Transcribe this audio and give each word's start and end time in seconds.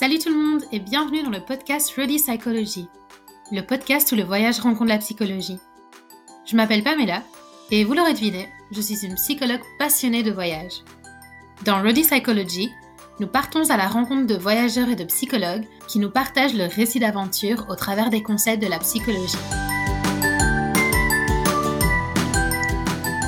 Salut 0.00 0.18
tout 0.18 0.30
le 0.30 0.42
monde 0.42 0.64
et 0.72 0.78
bienvenue 0.78 1.22
dans 1.22 1.28
le 1.28 1.44
podcast 1.44 1.92
Ready 1.94 2.16
Psychology, 2.16 2.88
le 3.52 3.60
podcast 3.60 4.10
où 4.10 4.14
le 4.14 4.22
voyage 4.22 4.58
rencontre 4.58 4.88
la 4.88 4.96
psychologie. 4.96 5.58
Je 6.46 6.56
m'appelle 6.56 6.82
Pamela 6.82 7.22
et 7.70 7.84
vous 7.84 7.92
l'aurez 7.92 8.14
deviné, 8.14 8.48
je 8.72 8.80
suis 8.80 9.04
une 9.04 9.16
psychologue 9.16 9.60
passionnée 9.78 10.22
de 10.22 10.32
voyage. 10.32 10.72
Dans 11.66 11.82
Ready 11.82 12.00
Psychology, 12.04 12.70
nous 13.18 13.26
partons 13.26 13.68
à 13.68 13.76
la 13.76 13.88
rencontre 13.88 14.26
de 14.26 14.38
voyageurs 14.38 14.88
et 14.88 14.96
de 14.96 15.04
psychologues 15.04 15.66
qui 15.86 15.98
nous 15.98 16.10
partagent 16.10 16.54
leur 16.54 16.70
récit 16.70 16.98
d'aventure 16.98 17.66
au 17.68 17.74
travers 17.74 18.08
des 18.08 18.22
concepts 18.22 18.62
de 18.62 18.70
la 18.70 18.78
psychologie. 18.78 19.36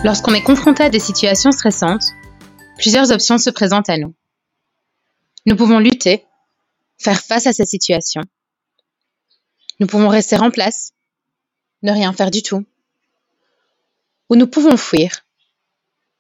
Lorsqu'on 0.05 0.33
est 0.33 0.43
confronté 0.43 0.85
à 0.85 0.89
des 0.89 1.01
situations 1.01 1.53
stressantes, 1.53 2.15
plusieurs 2.79 3.13
options 3.13 3.37
se 3.37 3.51
présentent 3.51 3.91
à 3.91 3.99
nous. 3.99 4.15
Nous 5.45 5.57
pouvons 5.57 5.79
lutter, 5.79 6.25
faire 7.03 7.21
face 7.21 7.47
à 7.47 7.53
ces 7.53 7.67
situations. 7.67 8.23
Nous 9.81 9.87
pouvons 9.87 10.09
rester 10.09 10.37
en 10.37 10.51
place, 10.51 10.93
ne 11.83 11.93
rien 11.93 12.13
faire 12.13 12.31
du 12.31 12.43
tout. 12.43 12.65
Ou 14.31 14.37
nous 14.37 14.47
pouvons 14.47 14.77
fuir, 14.77 15.27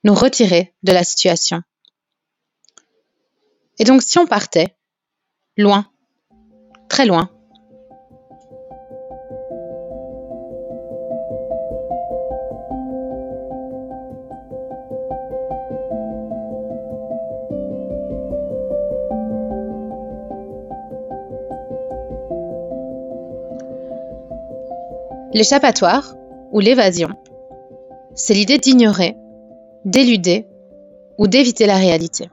nous 0.05 0.15
retirer 0.15 0.75
de 0.83 0.93
la 0.93 1.05
situation. 1.05 1.63
Et 3.79 3.85
donc 3.85 4.03
si 4.03 4.19
on 4.19 4.27
partait, 4.27 4.77
loin, 5.57 5.91
très 6.89 7.07
loin, 7.07 7.31
L'échappatoire, 25.43 26.15
ou 26.53 26.61
l'évasion, 26.61 27.21
c'est 28.15 28.33
l'idée 28.33 28.59
d'ignorer, 28.59 29.17
d'éluder 29.85 30.47
ou 31.19 31.27
d'éviter 31.27 31.67
la 31.67 31.79
réalité. 31.79 32.31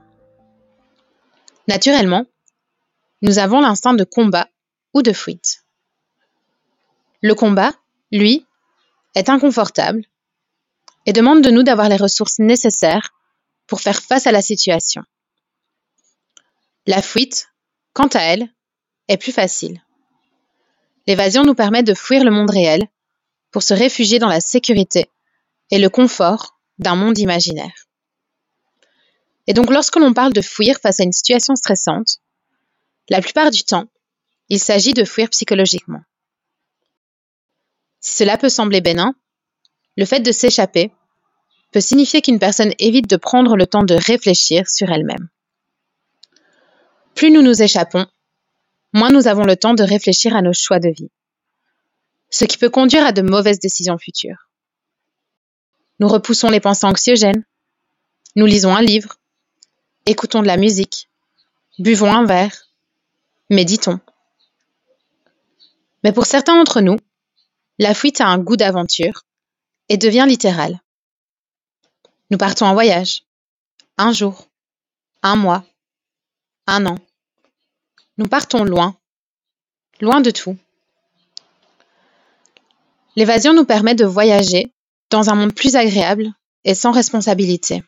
Naturellement, 1.66 2.24
nous 3.22 3.40
avons 3.40 3.60
l'instinct 3.60 3.94
de 3.94 4.04
combat 4.04 4.46
ou 4.94 5.02
de 5.02 5.12
fuite. 5.12 5.64
Le 7.20 7.34
combat, 7.34 7.72
lui, 8.12 8.46
est 9.16 9.28
inconfortable 9.28 10.04
et 11.04 11.12
demande 11.12 11.42
de 11.42 11.50
nous 11.50 11.64
d'avoir 11.64 11.88
les 11.88 11.96
ressources 11.96 12.38
nécessaires 12.38 13.12
pour 13.66 13.80
faire 13.80 14.00
face 14.00 14.28
à 14.28 14.30
la 14.30 14.40
situation. 14.40 15.02
La 16.86 17.02
fuite, 17.02 17.48
quant 17.92 18.06
à 18.14 18.20
elle, 18.20 18.54
est 19.08 19.16
plus 19.16 19.32
facile. 19.32 19.82
L'évasion 21.08 21.42
nous 21.42 21.56
permet 21.56 21.82
de 21.82 21.94
fuir 21.94 22.22
le 22.22 22.30
monde 22.30 22.50
réel 22.50 22.86
pour 23.50 23.62
se 23.62 23.74
réfugier 23.74 24.18
dans 24.18 24.28
la 24.28 24.40
sécurité 24.40 25.10
et 25.70 25.78
le 25.78 25.88
confort 25.88 26.60
d'un 26.78 26.94
monde 26.94 27.18
imaginaire. 27.18 27.86
Et 29.46 29.52
donc 29.52 29.70
lorsque 29.70 29.96
l'on 29.96 30.14
parle 30.14 30.32
de 30.32 30.40
fuir 30.40 30.78
face 30.80 31.00
à 31.00 31.04
une 31.04 31.12
situation 31.12 31.56
stressante, 31.56 32.20
la 33.08 33.20
plupart 33.20 33.50
du 33.50 33.64
temps, 33.64 33.88
il 34.48 34.60
s'agit 34.60 34.92
de 34.92 35.04
fuir 35.04 35.28
psychologiquement. 35.30 36.02
Si 38.00 38.16
cela 38.16 38.38
peut 38.38 38.48
sembler 38.48 38.80
bénin, 38.80 39.14
le 39.96 40.04
fait 40.04 40.20
de 40.20 40.32
s'échapper 40.32 40.92
peut 41.72 41.80
signifier 41.80 42.22
qu'une 42.22 42.38
personne 42.38 42.72
évite 42.78 43.08
de 43.08 43.16
prendre 43.16 43.56
le 43.56 43.66
temps 43.66 43.84
de 43.84 43.94
réfléchir 43.94 44.68
sur 44.68 44.90
elle-même. 44.90 45.28
Plus 47.14 47.30
nous 47.30 47.42
nous 47.42 47.62
échappons, 47.62 48.06
moins 48.92 49.10
nous 49.10 49.28
avons 49.28 49.44
le 49.44 49.56
temps 49.56 49.74
de 49.74 49.82
réfléchir 49.82 50.34
à 50.34 50.42
nos 50.42 50.52
choix 50.52 50.80
de 50.80 50.88
vie, 50.88 51.10
ce 52.30 52.44
qui 52.44 52.58
peut 52.58 52.70
conduire 52.70 53.04
à 53.04 53.12
de 53.12 53.22
mauvaises 53.22 53.58
décisions 53.58 53.98
futures. 53.98 54.48
Nous 55.98 56.08
repoussons 56.08 56.48
les 56.48 56.60
pensées 56.60 56.86
anxiogènes, 56.86 57.44
nous 58.36 58.46
lisons 58.46 58.74
un 58.74 58.82
livre, 58.82 59.16
écoutons 60.06 60.40
de 60.40 60.46
la 60.46 60.56
musique, 60.56 61.10
buvons 61.78 62.12
un 62.12 62.24
verre, 62.24 62.68
méditons. 63.50 64.00
Mais 66.02 66.12
pour 66.12 66.26
certains 66.26 66.56
d'entre 66.56 66.80
nous, 66.80 66.96
la 67.78 67.94
fuite 67.94 68.20
a 68.20 68.26
un 68.26 68.38
goût 68.38 68.56
d'aventure 68.56 69.24
et 69.88 69.96
devient 69.96 70.24
littérale. 70.26 70.80
Nous 72.30 72.38
partons 72.38 72.66
en 72.66 72.74
voyage, 72.74 73.24
un 73.98 74.12
jour, 74.12 74.48
un 75.22 75.36
mois, 75.36 75.64
un 76.66 76.86
an. 76.86 76.96
Nous 78.16 78.28
partons 78.28 78.64
loin, 78.64 78.96
loin 80.00 80.20
de 80.20 80.30
tout. 80.30 80.56
L'évasion 83.16 83.52
nous 83.52 83.64
permet 83.64 83.94
de 83.94 84.04
voyager 84.04 84.72
dans 85.10 85.30
un 85.30 85.34
monde 85.34 85.54
plus 85.54 85.76
agréable 85.76 86.32
et 86.64 86.74
sans 86.74 86.92
responsabilité. 86.92 87.82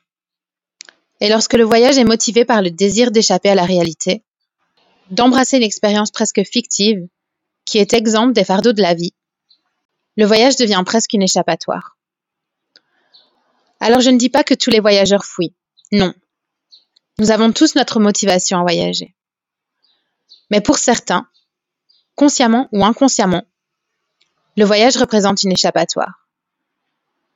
Et 1.20 1.28
lorsque 1.28 1.54
le 1.54 1.64
voyage 1.64 1.98
est 1.98 2.04
motivé 2.04 2.44
par 2.44 2.62
le 2.62 2.70
désir 2.70 3.12
d'échapper 3.12 3.50
à 3.50 3.54
la 3.54 3.64
réalité, 3.64 4.24
d'embrasser 5.10 5.58
une 5.58 5.62
expérience 5.62 6.10
presque 6.10 6.42
fictive 6.44 7.06
qui 7.64 7.78
est 7.78 7.92
exempte 7.92 8.32
des 8.32 8.44
fardeaux 8.44 8.72
de 8.72 8.82
la 8.82 8.94
vie, 8.94 9.14
le 10.16 10.26
voyage 10.26 10.56
devient 10.56 10.82
presque 10.84 11.12
une 11.12 11.22
échappatoire. 11.22 11.96
Alors 13.78 14.00
je 14.00 14.10
ne 14.10 14.18
dis 14.18 14.28
pas 14.28 14.44
que 14.44 14.54
tous 14.54 14.70
les 14.70 14.80
voyageurs 14.80 15.24
fuient. 15.24 15.54
Non. 15.92 16.12
Nous 17.18 17.30
avons 17.30 17.52
tous 17.52 17.74
notre 17.76 18.00
motivation 18.00 18.58
à 18.58 18.62
voyager. 18.62 19.14
Mais 20.50 20.60
pour 20.60 20.78
certains, 20.78 21.28
consciemment 22.14 22.68
ou 22.72 22.84
inconsciemment, 22.84 23.44
le 24.56 24.64
voyage 24.64 24.96
représente 24.96 25.42
une 25.42 25.52
échappatoire. 25.52 26.28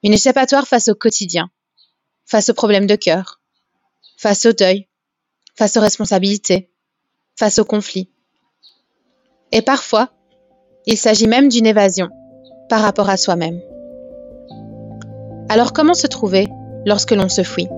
Une 0.02 0.12
échappatoire 0.12 0.66
face 0.66 0.88
au 0.88 0.94
quotidien, 0.94 1.50
face 2.24 2.50
aux 2.50 2.54
problèmes 2.54 2.86
de 2.86 2.96
cœur, 2.96 3.40
face 4.16 4.46
au 4.46 4.52
deuil, 4.52 4.88
face 5.54 5.76
aux 5.76 5.80
responsabilités, 5.80 6.70
face 7.36 7.58
aux 7.58 7.64
conflits. 7.64 8.10
Et 9.52 9.62
parfois, 9.62 10.10
il 10.86 10.98
s'agit 10.98 11.26
même 11.26 11.48
d'une 11.48 11.66
évasion 11.66 12.08
par 12.68 12.82
rapport 12.82 13.08
à 13.08 13.16
soi-même. 13.16 13.60
Alors 15.48 15.72
comment 15.72 15.94
se 15.94 16.06
trouver 16.06 16.48
lorsque 16.84 17.12
l'on 17.12 17.28
se 17.28 17.42
fuit? 17.42 17.68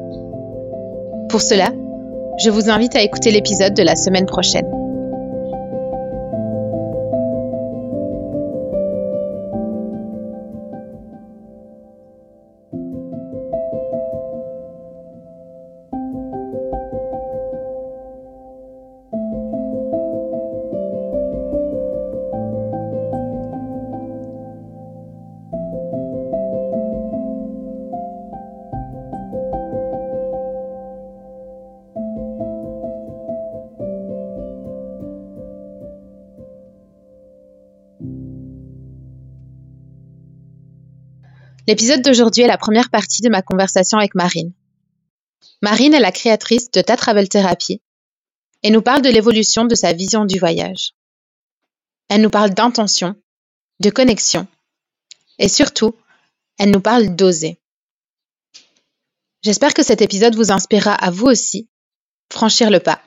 Pour 1.29 1.41
cela, 1.41 1.73
je 2.39 2.51
vous 2.51 2.71
invite 2.71 2.97
à 2.97 3.03
écouter 3.03 3.31
l'épisode 3.31 3.75
de 3.75 3.83
la 3.83 3.97
semaine 3.97 4.27
prochaine. 4.27 4.78
L'épisode 41.69 42.01
d'aujourd'hui 42.01 42.45
est 42.45 42.49
la 42.49 42.57
première 42.57 42.89
partie 42.89 43.21
de 43.21 43.29
ma 43.29 43.43
conversation 43.43 43.99
avec 43.99 44.15
Marine. 44.15 44.55
Marine 45.61 45.93
est 45.93 46.01
la 46.01 46.13
créatrice 46.13 46.71
de 46.71 46.81
Ta 46.81 46.97
Travel 46.97 47.29
Therapy 47.29 47.83
et 48.63 48.71
nous 48.71 48.81
parle 48.81 49.03
de 49.03 49.11
l'évolution 49.11 49.67
de 49.67 49.75
sa 49.75 49.93
vision 49.93 50.25
du 50.25 50.39
voyage. 50.39 50.95
Elle 52.09 52.23
nous 52.23 52.31
parle 52.31 52.55
d'intention, 52.55 53.17
de 53.81 53.91
connexion 53.91 54.47
et 55.39 55.51
surtout, 55.51 55.95
elle 56.59 56.71
nous 56.71 56.81
parle 56.81 57.15
d'oser. 57.15 57.61
J'espère 59.43 59.75
que 59.75 59.83
cet 59.83 60.01
épisode 60.01 60.37
vous 60.37 60.51
inspirera 60.51 60.95
à 60.95 61.11
vous 61.11 61.27
aussi 61.27 61.69
franchir 62.33 62.71
le 62.71 62.81
pas. 62.81 63.03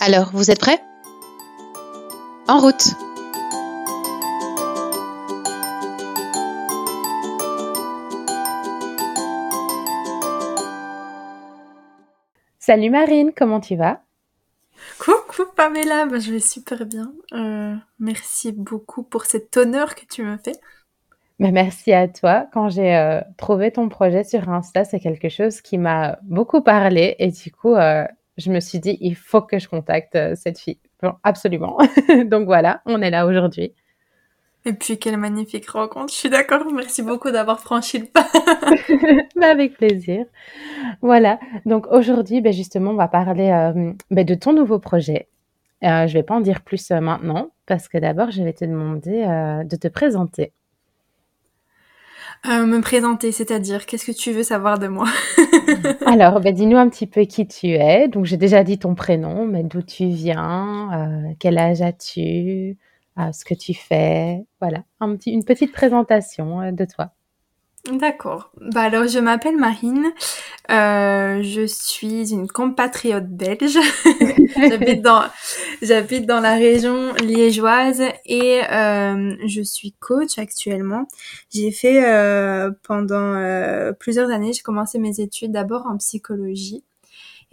Alors, 0.00 0.32
vous 0.32 0.50
êtes 0.50 0.60
prêts? 0.60 0.82
En 2.46 2.60
route 2.60 2.88
Salut 12.66 12.88
Marine, 12.88 13.32
comment 13.36 13.60
tu 13.60 13.76
vas? 13.76 14.00
Coucou 14.98 15.42
Pamela, 15.54 16.06
bah, 16.06 16.18
je 16.18 16.32
vais 16.32 16.40
super 16.40 16.86
bien. 16.86 17.12
Euh, 17.34 17.74
merci 17.98 18.52
beaucoup 18.52 19.02
pour 19.02 19.26
cet 19.26 19.54
honneur 19.58 19.94
que 19.94 20.06
tu 20.10 20.22
me 20.22 20.38
fais. 20.38 20.54
Bah, 21.38 21.50
merci 21.50 21.92
à 21.92 22.08
toi. 22.08 22.46
Quand 22.54 22.70
j'ai 22.70 22.96
euh, 22.96 23.20
trouvé 23.36 23.70
ton 23.70 23.90
projet 23.90 24.24
sur 24.24 24.48
Insta, 24.48 24.86
c'est 24.86 24.98
quelque 24.98 25.28
chose 25.28 25.60
qui 25.60 25.76
m'a 25.76 26.18
beaucoup 26.22 26.62
parlé 26.62 27.16
et 27.18 27.28
du 27.28 27.52
coup, 27.52 27.74
euh, 27.74 28.06
je 28.38 28.50
me 28.50 28.60
suis 28.60 28.80
dit, 28.80 28.96
il 29.02 29.14
faut 29.14 29.42
que 29.42 29.58
je 29.58 29.68
contacte 29.68 30.16
cette 30.34 30.58
fille. 30.58 30.80
absolument. 31.22 31.76
Donc 32.24 32.46
voilà, 32.46 32.80
on 32.86 33.02
est 33.02 33.10
là 33.10 33.26
aujourd'hui. 33.26 33.74
Et 34.66 34.72
puis 34.72 34.98
quelle 34.98 35.18
magnifique 35.18 35.68
rencontre. 35.68 36.12
Je 36.12 36.18
suis 36.18 36.30
d'accord. 36.30 36.64
Merci 36.72 37.02
beaucoup 37.02 37.30
d'avoir 37.30 37.60
franchi 37.60 37.98
le 37.98 38.06
pas. 38.06 38.26
Bah, 39.36 39.50
avec 39.50 39.76
plaisir. 39.76 40.24
Voilà. 41.02 41.38
Donc 41.66 41.86
aujourd'hui, 41.88 42.40
ben 42.40 42.52
justement, 42.52 42.92
on 42.92 42.96
va 42.96 43.08
parler 43.08 43.48
ben 44.10 44.24
de 44.24 44.34
ton 44.34 44.52
nouveau 44.52 44.78
projet. 44.78 45.28
Euh, 45.82 46.06
je 46.06 46.14
vais 46.14 46.22
pas 46.22 46.34
en 46.34 46.40
dire 46.40 46.62
plus 46.62 46.90
maintenant 46.90 47.50
parce 47.66 47.88
que 47.88 47.98
d'abord, 47.98 48.30
je 48.30 48.42
vais 48.42 48.54
te 48.54 48.64
demander 48.64 49.24
de 49.68 49.76
te 49.76 49.88
présenter. 49.88 50.52
Euh, 52.46 52.66
me 52.66 52.80
présenter, 52.82 53.32
c'est-à-dire, 53.32 53.86
qu'est-ce 53.86 54.04
que 54.04 54.12
tu 54.12 54.30
veux 54.30 54.42
savoir 54.42 54.78
de 54.78 54.86
moi? 54.86 55.08
Alors, 56.06 56.40
dis-nous 56.40 56.76
un 56.76 56.90
petit 56.90 57.06
peu 57.06 57.22
qui 57.22 57.46
tu 57.46 57.68
es. 57.68 58.06
Donc, 58.08 58.26
j'ai 58.26 58.36
déjà 58.36 58.62
dit 58.64 58.78
ton 58.78 58.94
prénom, 58.94 59.46
mais 59.46 59.62
d'où 59.62 59.80
tu 59.80 60.08
viens, 60.08 60.90
euh, 60.92 61.32
quel 61.38 61.56
âge 61.56 61.80
as-tu, 61.80 62.76
euh, 63.18 63.32
ce 63.32 63.44
que 63.44 63.54
tu 63.54 63.74
fais. 63.74 64.44
Voilà, 64.60 64.84
un 65.00 65.16
petit, 65.16 65.30
une 65.32 65.44
petite 65.44 65.72
présentation 65.72 66.72
de 66.72 66.84
toi. 66.84 67.12
D'accord. 67.92 68.50
Bah 68.72 68.80
alors 68.80 69.08
je 69.08 69.18
m'appelle 69.18 69.58
Marine, 69.58 70.06
euh, 70.70 71.42
je 71.42 71.66
suis 71.66 72.32
une 72.32 72.48
compatriote 72.48 73.28
belge. 73.28 73.78
j'habite 74.56 75.02
dans 75.02 75.24
j'habite 75.82 76.24
dans 76.24 76.40
la 76.40 76.54
région 76.54 77.12
liégeoise 77.16 78.02
et 78.24 78.62
euh, 78.72 79.36
je 79.46 79.60
suis 79.60 79.92
coach 80.00 80.38
actuellement. 80.38 81.06
J'ai 81.52 81.70
fait 81.72 82.02
euh, 82.02 82.70
pendant 82.84 83.34
euh, 83.34 83.92
plusieurs 83.92 84.30
années, 84.30 84.54
j'ai 84.54 84.62
commencé 84.62 84.98
mes 84.98 85.20
études 85.20 85.52
d'abord 85.52 85.84
en 85.86 85.98
psychologie 85.98 86.84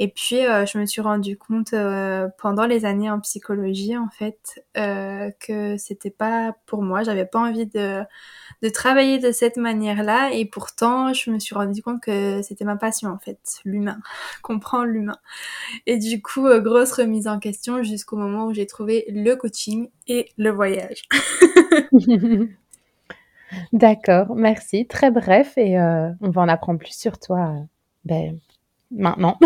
et 0.01 0.07
puis, 0.07 0.43
euh, 0.47 0.65
je 0.65 0.79
me 0.79 0.87
suis 0.87 0.99
rendu 0.99 1.37
compte 1.37 1.73
euh, 1.73 2.27
pendant 2.39 2.65
les 2.65 2.85
années 2.85 3.11
en 3.11 3.19
psychologie, 3.19 3.95
en 3.95 4.09
fait, 4.09 4.65
euh, 4.75 5.29
que 5.39 5.77
c'était 5.77 6.09
pas 6.09 6.55
pour 6.65 6.81
moi. 6.81 7.03
J'avais 7.03 7.27
pas 7.27 7.37
envie 7.37 7.67
de, 7.67 8.03
travailler 8.73 9.19
de 9.19 9.31
cette 9.31 9.57
manière-là. 9.57 10.31
Et 10.33 10.45
pourtant, 10.45 11.13
je 11.13 11.29
me 11.29 11.37
suis 11.37 11.53
rendu 11.53 11.83
compte 11.83 12.01
que 12.01 12.41
c'était 12.41 12.65
ma 12.65 12.77
passion, 12.77 13.11
en 13.11 13.19
fait, 13.19 13.37
l'humain, 13.63 13.99
comprendre 14.41 14.85
l'humain. 14.85 15.19
Et 15.85 15.99
du 15.99 16.19
coup, 16.19 16.47
grosse 16.61 16.93
remise 16.93 17.27
en 17.27 17.37
question 17.37 17.83
jusqu'au 17.83 18.17
moment 18.17 18.47
où 18.47 18.55
j'ai 18.55 18.65
trouvé 18.65 19.05
le 19.07 19.35
coaching 19.35 19.87
et 20.07 20.31
le 20.35 20.49
voyage. 20.49 21.03
D'accord, 23.71 24.33
merci. 24.35 24.87
Très 24.87 25.11
bref, 25.11 25.59
et 25.59 25.79
on 25.79 26.31
va 26.31 26.41
en 26.41 26.47
apprendre 26.47 26.79
plus 26.79 26.97
sur 26.97 27.19
toi 27.19 27.53
ben, 28.03 28.39
maintenant. 28.91 29.37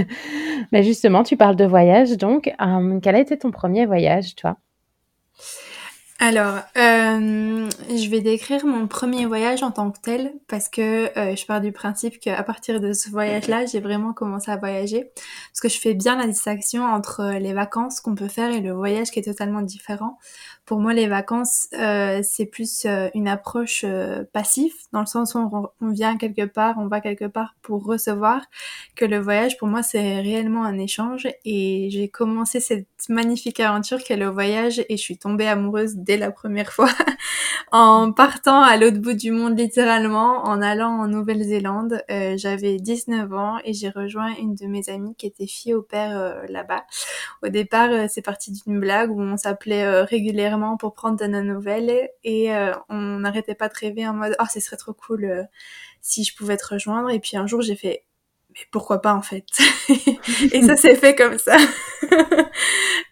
Mais 0.72 0.82
justement, 0.82 1.22
tu 1.22 1.36
parles 1.36 1.56
de 1.56 1.64
voyage, 1.64 2.16
donc 2.16 2.52
euh, 2.60 3.00
quel 3.00 3.14
a 3.14 3.20
été 3.20 3.38
ton 3.38 3.50
premier 3.50 3.86
voyage, 3.86 4.34
toi? 4.34 4.56
Alors, 6.22 6.56
euh, 6.76 7.66
je 7.88 8.10
vais 8.10 8.20
décrire 8.20 8.66
mon 8.66 8.86
premier 8.86 9.24
voyage 9.24 9.62
en 9.62 9.70
tant 9.70 9.90
que 9.90 9.98
tel 10.02 10.34
parce 10.48 10.68
que 10.68 11.18
euh, 11.18 11.34
je 11.34 11.46
pars 11.46 11.62
du 11.62 11.72
principe 11.72 12.20
qu'à 12.20 12.42
partir 12.42 12.78
de 12.78 12.92
ce 12.92 13.08
voyage-là, 13.08 13.64
j'ai 13.64 13.80
vraiment 13.80 14.12
commencé 14.12 14.50
à 14.50 14.58
voyager. 14.58 15.10
Parce 15.14 15.60
que 15.62 15.70
je 15.70 15.80
fais 15.80 15.94
bien 15.94 16.18
la 16.18 16.26
distinction 16.26 16.84
entre 16.84 17.38
les 17.38 17.54
vacances 17.54 18.02
qu'on 18.02 18.14
peut 18.14 18.28
faire 18.28 18.50
et 18.50 18.60
le 18.60 18.72
voyage 18.72 19.10
qui 19.10 19.18
est 19.18 19.22
totalement 19.22 19.62
différent. 19.62 20.18
Pour 20.70 20.78
moi, 20.78 20.92
les 20.92 21.08
vacances, 21.08 21.66
euh, 21.72 22.20
c'est 22.22 22.46
plus 22.46 22.84
euh, 22.84 23.08
une 23.16 23.26
approche 23.26 23.80
euh, 23.82 24.22
passive, 24.32 24.72
dans 24.92 25.00
le 25.00 25.06
sens 25.06 25.34
où 25.34 25.50
on, 25.80 25.90
vient 25.90 26.16
quelque 26.16 26.44
part, 26.44 26.76
on 26.78 26.86
va 26.86 27.00
quelque 27.00 27.24
part 27.24 27.56
pour 27.60 27.84
recevoir, 27.84 28.42
que 28.94 29.04
le 29.04 29.18
voyage, 29.18 29.58
pour 29.58 29.66
moi, 29.66 29.82
c'est 29.82 30.20
réellement 30.20 30.62
un 30.62 30.78
échange. 30.78 31.26
Et 31.44 31.88
j'ai 31.90 32.08
commencé 32.08 32.60
cette 32.60 32.86
magnifique 33.08 33.58
aventure 33.58 33.98
qu'est 34.04 34.16
le 34.16 34.28
voyage 34.28 34.84
et 34.88 34.96
je 34.96 35.02
suis 35.02 35.18
tombée 35.18 35.48
amoureuse 35.48 35.96
dès 35.96 36.09
la 36.16 36.30
première 36.30 36.72
fois, 36.72 36.88
en 37.72 38.12
partant 38.12 38.62
à 38.62 38.76
l'autre 38.76 38.98
bout 38.98 39.14
du 39.14 39.30
monde, 39.30 39.58
littéralement, 39.58 40.44
en 40.44 40.62
allant 40.62 41.00
en 41.00 41.08
Nouvelle-Zélande. 41.08 42.02
J'avais 42.36 42.76
19 42.76 43.32
ans 43.32 43.58
et 43.64 43.72
j'ai 43.72 43.90
rejoint 43.90 44.34
une 44.36 44.54
de 44.54 44.66
mes 44.66 44.88
amies 44.88 45.14
qui 45.16 45.26
était 45.26 45.46
fille 45.46 45.74
au 45.74 45.82
père 45.82 46.44
là-bas. 46.48 46.84
Au 47.42 47.48
départ, 47.48 47.90
c'est 48.08 48.22
parti 48.22 48.52
d'une 48.52 48.80
blague 48.80 49.10
où 49.10 49.20
on 49.20 49.36
s'appelait 49.36 50.02
régulièrement 50.02 50.76
pour 50.76 50.94
prendre 50.94 51.18
de 51.18 51.26
nos 51.26 51.42
nouvelles 51.42 52.08
et 52.24 52.54
euh, 52.54 52.72
on 52.88 53.20
n'arrêtait 53.20 53.54
pas 53.54 53.68
de 53.68 53.74
rêver 53.74 54.06
en 54.06 54.14
mode 54.14 54.36
oh 54.40 54.44
ce 54.52 54.60
serait 54.60 54.76
trop 54.76 54.92
cool 54.92 55.24
euh, 55.24 55.42
si 56.00 56.24
je 56.24 56.34
pouvais 56.36 56.56
te 56.56 56.66
rejoindre 56.66 57.10
et 57.10 57.20
puis 57.20 57.36
un 57.36 57.46
jour 57.46 57.62
j'ai 57.62 57.76
fait 57.76 58.04
mais 58.52 58.60
pourquoi 58.72 59.00
pas 59.00 59.14
en 59.14 59.22
fait? 59.22 59.46
Et 60.52 60.62
ça 60.62 60.76
s'est 60.76 60.96
fait 60.96 61.14
comme 61.14 61.38
ça. 61.38 61.56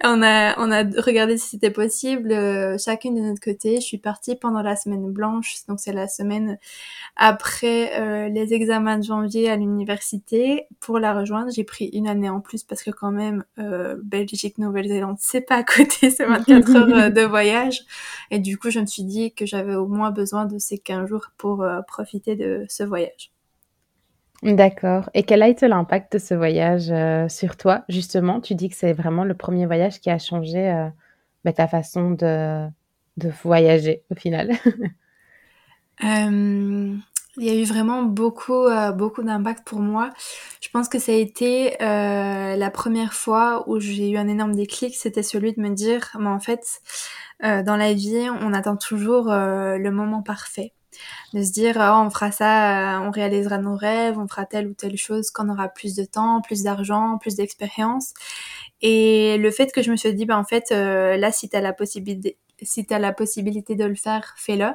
On 0.05 0.23
a 0.23 0.55
on 0.59 0.71
a 0.71 0.85
regardé 1.01 1.37
si 1.39 1.49
c'était 1.49 1.73
possible 1.73 2.31
euh, 2.31 2.79
chacune 2.79 3.17
de 3.17 3.21
notre 3.21 3.41
côté. 3.41 3.77
Je 3.77 3.87
suis 3.87 3.99
partie 3.99 4.37
pendant 4.37 4.63
la 4.63 4.77
semaine 4.77 5.11
blanche 5.11 5.57
donc 5.67 5.81
c'est 5.81 5.93
la 5.93 6.07
semaine 6.07 6.59
après 7.17 7.99
euh, 8.01 8.29
les 8.29 8.55
examens 8.55 8.99
de 8.99 9.03
janvier 9.03 9.51
à 9.51 9.57
l'université. 9.57 10.67
Pour 10.79 11.01
la 11.01 11.15
rejoindre 11.15 11.51
j'ai 11.51 11.65
pris 11.65 11.87
une 11.87 12.07
année 12.07 12.29
en 12.29 12.41
plus 12.41 12.63
parce 12.63 12.85
que 12.85 12.91
quand 12.91 13.11
même 13.11 13.45
euh, 13.59 13.97
Belgique 14.05 14.59
Nouvelle-Zélande 14.59 15.17
c'est 15.19 15.41
pas 15.41 15.57
à 15.57 15.63
côté 15.65 16.11
c'est 16.11 16.27
24 16.27 16.77
heures 16.77 17.11
de 17.11 17.23
voyage. 17.23 17.81
Et 18.31 18.39
du 18.39 18.57
coup 18.57 18.71
je 18.71 18.79
me 18.79 18.87
suis 18.87 19.05
dit 19.05 19.35
que 19.35 19.47
j'avais 19.47 19.75
au 19.75 19.89
moins 19.89 20.13
besoin 20.13 20.47
de 20.47 20.59
ces 20.59 20.79
15 20.79 21.09
jours 21.09 21.31
pour 21.39 21.67
profiter 21.89 22.37
de 22.37 22.65
ce 22.69 22.85
voyage 22.85 23.33
D'accord. 24.43 25.11
Et 25.15 25.25
quel 25.25 25.43
a 25.43 25.49
été 25.49 25.67
l'impact 25.67 26.13
de 26.13 26.19
ce 26.19 26.35
voyage 26.35 26.91
euh, 26.91 27.29
sur 27.29 27.57
toi, 27.57 27.85
justement? 27.89 28.41
Tu 28.41 28.55
dis 28.55 28.69
que 28.69 28.77
c'est 28.77 28.93
vraiment 28.93 29.25
le 29.25 29.35
premier 29.35 29.67
voyage 29.67 30.01
qui 30.01 30.11
a 30.11 30.19
changé 30.19 30.71
euh, 30.71 30.89
bah, 31.45 31.53
ta 31.53 31.67
façon 31.67 32.13
de, 32.13 32.69
de 33.17 33.31
voyager 33.43 34.05
au 34.11 34.15
final. 34.15 34.53
il 36.01 37.45
y 37.45 37.51
a 37.51 37.55
eu 37.55 37.65
vraiment 37.65 38.03
beaucoup, 38.03 38.65
euh, 38.65 38.93
beaucoup 38.93 39.25
d'impact 39.25 39.67
pour 39.67 39.81
moi. 39.81 40.11
Je 40.61 40.69
pense 40.69 40.89
que 40.89 41.01
ça 41.01 41.11
a 41.11 41.17
été 41.17 41.77
la 41.81 42.71
première 42.71 43.15
fois 43.15 43.69
où 43.69 43.81
j'ai 43.81 44.11
eu 44.11 44.19
un 44.19 44.29
énorme 44.29 44.55
déclic, 44.55 44.95
c'était 44.95 45.25
celui 45.25 45.53
de 45.53 45.61
me 45.61 45.71
dire, 45.71 46.17
mais 46.21 46.29
en 46.29 46.39
fait, 46.41 46.81
dans 47.43 47.77
la 47.77 47.93
vie, 47.93 48.29
on 48.41 48.53
attend 48.53 48.77
toujours 48.77 49.27
le 49.31 49.91
moment 49.91 50.23
parfait 50.23 50.73
de 51.35 51.43
se 51.43 51.53
dire 51.53 51.77
oh, 51.79 52.07
on 52.07 52.11
fera 52.11 52.31
ça, 52.33 52.99
euh, 52.99 53.07
on 53.07 53.11
réalisera 53.11 53.59
nos 53.59 53.77
rêves, 53.77 54.19
on 54.19 54.29
fera 54.29 54.47
telle 54.47 54.69
ou 54.69 54.75
telle 54.75 54.97
chose 54.97 55.31
quand 55.31 55.47
on 55.49 55.53
aura 55.53 55.69
plus 55.69 55.95
de 55.95 56.05
temps, 56.05 56.41
plus 56.41 56.63
d'argent, 56.63 57.19
plus 57.19 57.37
d'expérience. 57.37 58.15
Et 58.83 59.37
le 59.39 59.51
fait 59.51 59.73
que 59.73 59.83
je 59.83 59.91
me 59.91 59.97
suis 59.97 60.15
dit 60.15 60.27
bah 60.27 60.39
en 60.39 60.45
fait 60.45 60.73
euh, 60.73 61.17
là 61.17 61.33
si 61.33 61.49
t'as 61.49 61.61
la 61.61 61.73
possibilité 61.73 62.39
si 62.63 62.87
la 62.91 63.13
possibilité 63.13 63.77
de 63.77 63.85
le 63.85 63.95
faire, 63.95 64.35
fais-le. 64.37 64.71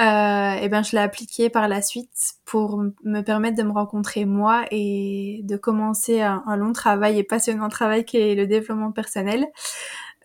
Euh, 0.00 0.54
et 0.54 0.68
ben 0.68 0.82
je 0.82 0.92
l'ai 0.92 1.02
appliqué 1.02 1.50
par 1.50 1.68
la 1.68 1.80
suite 1.80 2.34
pour 2.44 2.82
me 3.04 3.20
permettre 3.20 3.56
de 3.56 3.62
me 3.62 3.70
rencontrer 3.72 4.24
moi 4.24 4.64
et 4.72 5.40
de 5.44 5.56
commencer 5.56 6.20
un, 6.20 6.56
long 6.56 6.72
travail 6.72 7.18
et 7.18 7.22
passionnant 7.22 7.68
travail 7.68 8.04
qui 8.04 8.16
est 8.16 8.34
le 8.34 8.46
développement 8.46 8.90
personnel. 8.90 9.46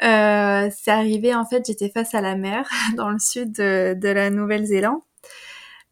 Euh, 0.02 0.70
c'est 0.76 0.92
arrivé 0.92 1.36
en 1.36 1.46
fait, 1.46 1.66
j'étais 1.68 1.90
face 1.90 2.16
à 2.16 2.22
la 2.22 2.36
mer 2.36 2.70
dans 2.96 3.10
le 3.10 3.20
sud 3.20 3.52
de, 3.54 3.94
de 3.94 4.10
la 4.10 4.30
Nouvelle-Zélande 4.30 5.02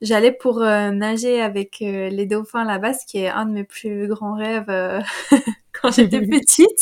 J'allais 0.02 0.32
pour 0.32 0.62
euh, 0.62 0.92
nager 0.92 1.42
avec 1.42 1.82
euh, 1.82 2.10
les 2.10 2.28
dauphins 2.28 2.64
là-bas, 2.64 2.94
ce 2.94 3.06
qui 3.06 3.18
est 3.18 3.30
un 3.30 3.46
de 3.48 3.52
mes 3.52 3.64
plus 3.64 4.08
grands 4.08 4.36
rêves 4.36 4.70
euh, 4.70 5.02
quand 5.72 5.92
j'étais 5.92 6.22
petite. 6.28 6.80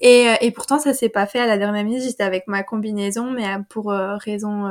Et, 0.00 0.26
et, 0.40 0.50
pourtant, 0.50 0.78
ça 0.78 0.92
s'est 0.92 1.08
pas 1.08 1.26
fait 1.26 1.38
à 1.38 1.46
la 1.46 1.56
dernière 1.56 1.84
minute. 1.84 2.02
J'étais 2.02 2.24
avec 2.24 2.46
ma 2.46 2.62
combinaison, 2.62 3.30
mais 3.30 3.46
pour 3.70 3.86
raison 3.92 4.68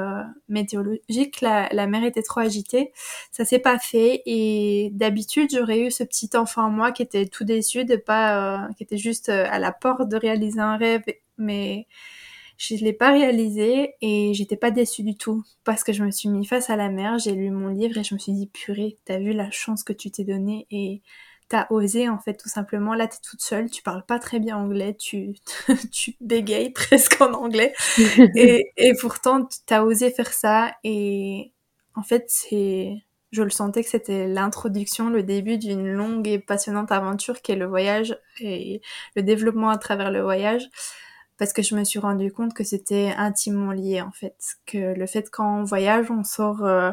météorologique, 0.49 1.41
la, 1.41 1.69
la, 1.71 1.87
mer 1.87 2.03
était 2.03 2.21
trop 2.21 2.41
agitée. 2.41 2.91
Ça 3.31 3.45
s'est 3.45 3.59
pas 3.59 3.79
fait. 3.79 4.21
Et 4.25 4.89
d'habitude, 4.91 5.49
j'aurais 5.51 5.79
eu 5.79 5.91
ce 5.91 6.03
petit 6.03 6.29
enfant 6.35 6.65
en 6.65 6.69
moi 6.69 6.91
qui 6.91 7.01
était 7.01 7.25
tout 7.25 7.45
déçu 7.45 7.85
de 7.85 7.95
pas, 7.95 8.67
qui 8.77 8.83
était 8.83 8.97
juste 8.97 9.29
à 9.29 9.57
la 9.59 9.71
porte 9.71 10.09
de 10.09 10.17
réaliser 10.17 10.59
un 10.59 10.77
rêve, 10.77 11.03
mais 11.37 11.87
je 12.57 12.75
l'ai 12.75 12.93
pas 12.93 13.11
réalisé 13.11 13.95
et 14.01 14.33
j'étais 14.33 14.55
pas 14.57 14.71
déçue 14.71 15.03
du 15.03 15.15
tout 15.17 15.43
parce 15.63 15.83
que 15.83 15.93
je 15.93 16.03
me 16.03 16.11
suis 16.11 16.29
mis 16.29 16.45
face 16.45 16.69
à 16.69 16.75
la 16.75 16.89
mer, 16.89 17.19
j'ai 17.19 17.33
lu 17.33 17.49
mon 17.49 17.69
livre 17.69 17.97
et 17.97 18.03
je 18.03 18.13
me 18.13 18.19
suis 18.19 18.33
dit 18.33 18.47
purée, 18.47 18.97
t'as 19.05 19.19
vu 19.19 19.33
la 19.33 19.51
chance 19.51 19.83
que 19.83 19.93
tu 19.93 20.11
t'es 20.11 20.23
donnée 20.23 20.67
et 20.71 21.01
t'as 21.49 21.67
osé 21.69 22.09
en 22.09 22.19
fait 22.19 22.35
tout 22.35 22.49
simplement. 22.49 22.93
Là 22.93 23.07
t'es 23.07 23.17
toute 23.27 23.41
seule, 23.41 23.69
tu 23.69 23.83
parles 23.83 24.05
pas 24.05 24.19
très 24.19 24.39
bien 24.39 24.57
anglais, 24.57 24.95
tu 24.95 25.33
tu 25.91 26.15
bégayes 26.21 26.69
presque 26.73 27.19
en 27.21 27.33
anglais 27.33 27.73
et, 28.35 28.71
et 28.77 28.93
pourtant 28.99 29.47
t'as 29.65 29.83
osé 29.83 30.11
faire 30.11 30.33
ça 30.33 30.73
et 30.83 31.51
en 31.95 32.03
fait 32.03 32.25
c'est 32.27 32.93
je 33.31 33.41
le 33.41 33.49
sentais 33.49 33.83
que 33.83 33.89
c'était 33.89 34.27
l'introduction, 34.27 35.09
le 35.09 35.23
début 35.23 35.57
d'une 35.57 35.91
longue 35.91 36.27
et 36.27 36.37
passionnante 36.37 36.91
aventure 36.91 37.41
qui 37.41 37.51
est 37.51 37.55
le 37.55 37.65
voyage 37.65 38.15
et 38.39 38.79
le 39.15 39.23
développement 39.23 39.69
à 39.69 39.79
travers 39.79 40.11
le 40.11 40.21
voyage 40.21 40.69
parce 41.37 41.53
que 41.53 41.61
je 41.61 41.75
me 41.75 41.83
suis 41.83 41.99
rendu 41.99 42.31
compte 42.31 42.53
que 42.53 42.63
c'était 42.63 43.13
intimement 43.17 43.71
lié 43.71 44.01
en 44.01 44.11
fait, 44.11 44.35
que 44.65 44.93
le 44.93 45.05
fait 45.07 45.29
quand 45.29 45.61
on 45.61 45.63
voyage, 45.63 46.11
on 46.11 46.23
sort, 46.23 46.63
euh, 46.63 46.91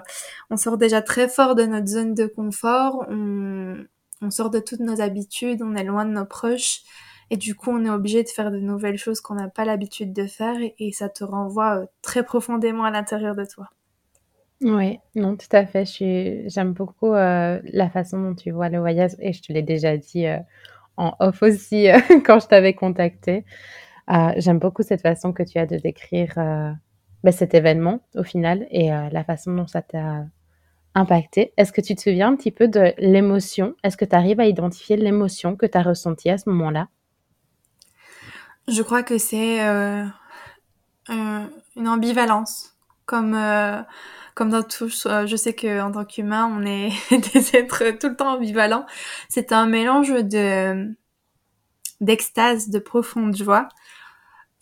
on 0.51 0.57
sort 0.57 0.79
déjà 0.79 1.03
très 1.03 1.29
fort 1.29 1.55
de 1.55 1.65
notre 1.65 1.87
zone 1.87 2.15
de 2.15 2.27
confort, 2.27 3.05
on, 3.09 3.87
sort 4.31 4.51
de 4.51 4.59
toutes 4.59 4.81
nos 4.81 5.01
habitudes, 5.01 5.63
on 5.63 5.75
est 5.75 5.85
loin 5.85 6.05
de 6.05 6.11
nos 6.11 6.25
proches, 6.25 6.81
et 7.31 7.37
du 7.37 7.55
coup, 7.55 7.71
on 7.71 7.85
est 7.85 7.91
obligé 7.91 8.23
de 8.23 8.29
faire 8.29 8.51
de 8.51 8.59
nouvelles 8.59 8.99
choses 8.99 9.21
qu'on 9.21 9.35
n'a 9.35 9.49
pas 9.49 9.65
l'habitude 9.65 10.13
de 10.13 10.27
faire, 10.27 10.57
et, 10.79 10.93
ça 10.93 11.09
te 11.09 11.25
renvoie 11.25 11.87
très 12.03 12.23
profondément 12.23 12.85
à 12.85 12.91
l'intérieur 12.91 13.35
de 13.35 13.45
toi. 13.45 13.69
Oui, 14.63 14.99
non, 15.15 15.37
tout 15.37 15.49
à 15.53 15.65
fait. 15.65 15.85
J'aime 16.49 16.73
beaucoup 16.73 17.13
la 17.13 17.91
façon 17.91 18.21
dont 18.21 18.35
tu 18.35 18.51
vois 18.51 18.69
le 18.69 18.79
voyage, 18.79 19.13
et 19.21 19.33
je 19.33 19.43
te 19.43 19.53
l'ai 19.53 19.63
déjà 19.63 19.97
dit 19.97 20.27
en 20.99 21.15
off 21.19 21.43
aussi 21.43 21.87
quand 22.27 22.41
je 22.41 22.47
t'avais 22.47 22.75
contacté. 22.75 23.45
J'aime 24.37 24.59
beaucoup 24.59 24.83
cette 24.83 25.03
façon 25.03 25.33
que 25.33 25.43
tu 25.43 25.59
as 25.59 25.67
de 25.67 25.77
décrire 25.77 26.35
bah, 27.23 27.33
cet 27.33 27.55
événement 27.55 28.01
au 28.17 28.25
final 28.25 28.67
et 28.71 28.89
la 28.89 29.25
façon 29.25 29.55
dont 29.55 29.67
ça 29.67 29.83
t'a 29.83 30.25
impacté. 30.95 31.53
Est-ce 31.57 31.73
que 31.73 31.81
tu 31.81 31.95
te 31.95 32.01
souviens 32.01 32.29
un 32.29 32.37
petit 32.37 32.51
peu 32.51 32.69
de 32.69 32.93
l'émotion? 32.99 33.75
Est-ce 33.85 33.97
que 33.97 34.05
tu 34.05 34.17
arrives 34.17 34.41
à 34.41 34.47
identifier 34.47 34.97
l'émotion 34.97 35.57
que 35.57 35.67
tu 35.67 35.79
as 35.79 35.83
ressentie 35.83 36.31
à 36.31 36.39
ce 36.39 36.49
moment-là? 36.51 36.89
Je 38.69 38.83
crois 38.83 39.03
que 39.03 39.19
c'est 39.19 39.65
euh, 39.67 40.05
une 41.09 41.89
ambivalence, 41.89 42.77
comme 43.07 43.35
euh, 43.35 43.81
comme 44.35 44.51
dans 44.51 44.63
tout. 44.63 44.91
Euh, 45.07 45.27
je 45.27 45.37
sais 45.37 45.55
que 45.55 45.81
en 45.81 45.91
tant 45.93 46.05
qu'humain, 46.05 46.47
on 46.47 46.65
est 46.65 46.91
des 47.33 47.57
êtres 47.57 47.99
tout 47.99 48.09
le 48.09 48.17
temps 48.17 48.35
ambivalents. 48.35 48.87
C'est 49.29 49.53
un 49.53 49.67
mélange 49.67 50.11
de 50.11 50.95
d'extase, 52.01 52.71
de 52.71 52.79
profonde 52.79 53.37
joie, 53.37 53.69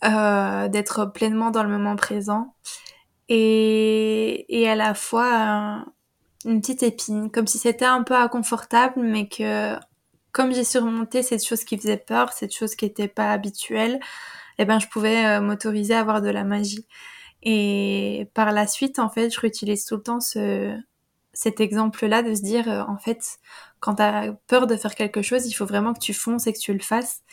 d'être 0.01 1.05
pleinement 1.13 1.51
dans 1.51 1.63
le 1.63 1.69
moment 1.69 1.95
présent 1.95 2.55
et, 3.27 4.45
et 4.61 4.69
à 4.69 4.75
la 4.75 4.93
fois 4.93 5.85
une 6.45 6.61
petite 6.61 6.83
épine, 6.83 7.29
comme 7.31 7.47
si 7.47 7.57
c'était 7.57 7.85
un 7.85 8.03
peu 8.03 8.15
inconfortable, 8.15 9.01
mais 9.01 9.27
que 9.27 9.75
comme 10.31 10.53
j'ai 10.53 10.63
surmonté 10.63 11.23
cette 11.23 11.45
chose 11.45 11.63
qui 11.63 11.77
faisait 11.77 11.97
peur, 11.97 12.33
cette 12.33 12.55
chose 12.55 12.75
qui 12.75 12.85
n'était 12.85 13.07
pas 13.07 13.31
habituelle, 13.31 13.99
eh 14.57 14.65
ben 14.65 14.79
je 14.79 14.87
pouvais 14.87 15.25
euh, 15.25 15.41
m'autoriser 15.41 15.95
à 15.95 15.99
avoir 16.01 16.21
de 16.21 16.29
la 16.29 16.43
magie. 16.43 16.87
Et 17.43 18.29
par 18.33 18.51
la 18.51 18.67
suite, 18.67 18.99
en 18.99 19.09
fait, 19.09 19.33
je 19.33 19.39
réutilise 19.39 19.85
tout 19.85 19.95
le 19.95 20.03
temps 20.03 20.19
ce, 20.19 20.77
cet 21.33 21.59
exemple-là 21.61 22.21
de 22.23 22.35
se 22.35 22.41
dire, 22.41 22.69
euh, 22.69 22.83
en 22.87 22.97
fait, 22.97 23.39
quand 23.79 23.95
tu 23.95 24.03
as 24.03 24.33
peur 24.47 24.67
de 24.67 24.75
faire 24.75 24.95
quelque 24.95 25.21
chose, 25.21 25.47
il 25.47 25.53
faut 25.53 25.65
vraiment 25.65 25.93
que 25.93 25.99
tu 25.99 26.13
fonces 26.13 26.47
et 26.47 26.53
que 26.53 26.59
tu 26.59 26.73
le 26.73 26.79
fasses. 26.79 27.23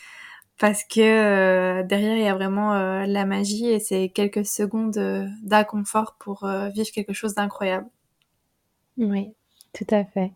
Parce 0.59 0.83
que 0.83 0.99
euh, 0.99 1.83
derrière, 1.83 2.15
il 2.15 2.23
y 2.23 2.27
a 2.27 2.33
vraiment 2.33 2.73
la 3.05 3.25
magie 3.25 3.69
et 3.69 3.79
c'est 3.79 4.09
quelques 4.09 4.45
secondes 4.45 4.97
d'inconfort 5.43 6.15
pour 6.19 6.47
vivre 6.73 6.89
quelque 6.91 7.13
chose 7.13 7.35
d'incroyable. 7.35 7.87
Oui, 8.97 9.33
tout 9.73 9.85
à 9.91 10.03
fait. 10.05 10.31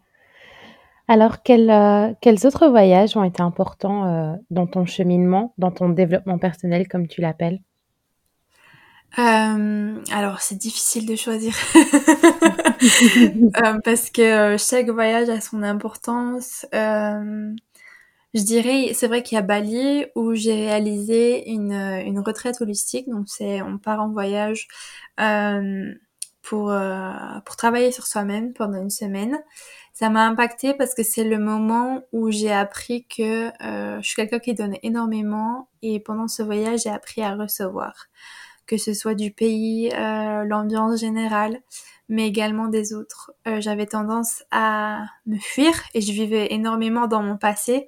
Alors, 1.11 1.43
quels, 1.43 1.69
euh, 1.69 2.13
quels 2.21 2.47
autres 2.47 2.67
voyages 2.67 3.17
ont 3.17 3.25
été 3.25 3.41
importants, 3.41 4.05
euh, 4.05 4.33
dans 4.49 4.65
ton 4.65 4.85
cheminement, 4.85 5.53
dans 5.57 5.71
ton 5.71 5.89
développement 5.89 6.37
personnel, 6.37 6.87
comme 6.87 7.09
tu 7.09 7.19
l'appelles? 7.19 7.59
Euh, 9.19 9.95
alors 10.13 10.39
c'est 10.39 10.55
difficile 10.55 11.05
de 11.05 11.17
choisir. 11.17 11.53
parce 13.83 14.09
que, 14.09 14.55
chaque 14.57 14.89
voyage 14.89 15.27
a 15.27 15.41
son 15.41 15.63
importance. 15.63 16.65
Je 18.33 18.41
dirais 18.43 18.91
c'est 18.93 19.07
vrai 19.07 19.23
qu'il 19.23 19.35
y 19.35 19.39
a 19.39 19.41
Bali 19.41 20.05
où 20.15 20.33
j'ai 20.33 20.53
réalisé 20.53 21.49
une, 21.49 21.73
une 21.73 22.19
retraite 22.19 22.61
holistique. 22.61 23.09
Donc 23.09 23.27
c'est 23.27 23.61
on 23.61 23.77
part 23.77 24.01
en 24.01 24.09
voyage, 24.11 24.67
pour, 26.41 26.71
euh, 26.71 27.11
pour 27.45 27.55
travailler 27.55 27.91
sur 27.91 28.07
soi-même 28.07 28.53
pendant 28.53 28.81
une 28.81 28.89
semaine. 28.89 29.39
Ça 29.93 30.09
m'a 30.09 30.25
impacté 30.25 30.73
parce 30.73 30.95
que 30.95 31.03
c'est 31.03 31.23
le 31.23 31.37
moment 31.37 32.01
où 32.11 32.31
j'ai 32.31 32.51
appris 32.51 33.05
que 33.05 33.49
euh, 33.63 34.01
je 34.01 34.07
suis 34.07 34.15
quelqu'un 34.15 34.39
qui 34.39 34.53
donne 34.53 34.75
énormément 34.83 35.69
et 35.81 35.99
pendant 35.99 36.27
ce 36.27 36.41
voyage 36.41 36.81
j'ai 36.83 36.89
appris 36.89 37.21
à 37.21 37.35
recevoir, 37.35 38.07
que 38.65 38.77
ce 38.77 38.93
soit 38.93 39.15
du 39.15 39.31
pays, 39.31 39.91
euh, 39.93 40.43
l'ambiance 40.45 40.99
générale, 40.99 41.61
mais 42.09 42.27
également 42.27 42.67
des 42.67 42.93
autres. 42.93 43.31
Euh, 43.47 43.61
j'avais 43.61 43.85
tendance 43.85 44.43
à 44.51 45.05
me 45.25 45.37
fuir 45.37 45.73
et 45.93 46.01
je 46.01 46.11
vivais 46.11 46.53
énormément 46.53 47.07
dans 47.07 47.21
mon 47.21 47.37
passé 47.37 47.87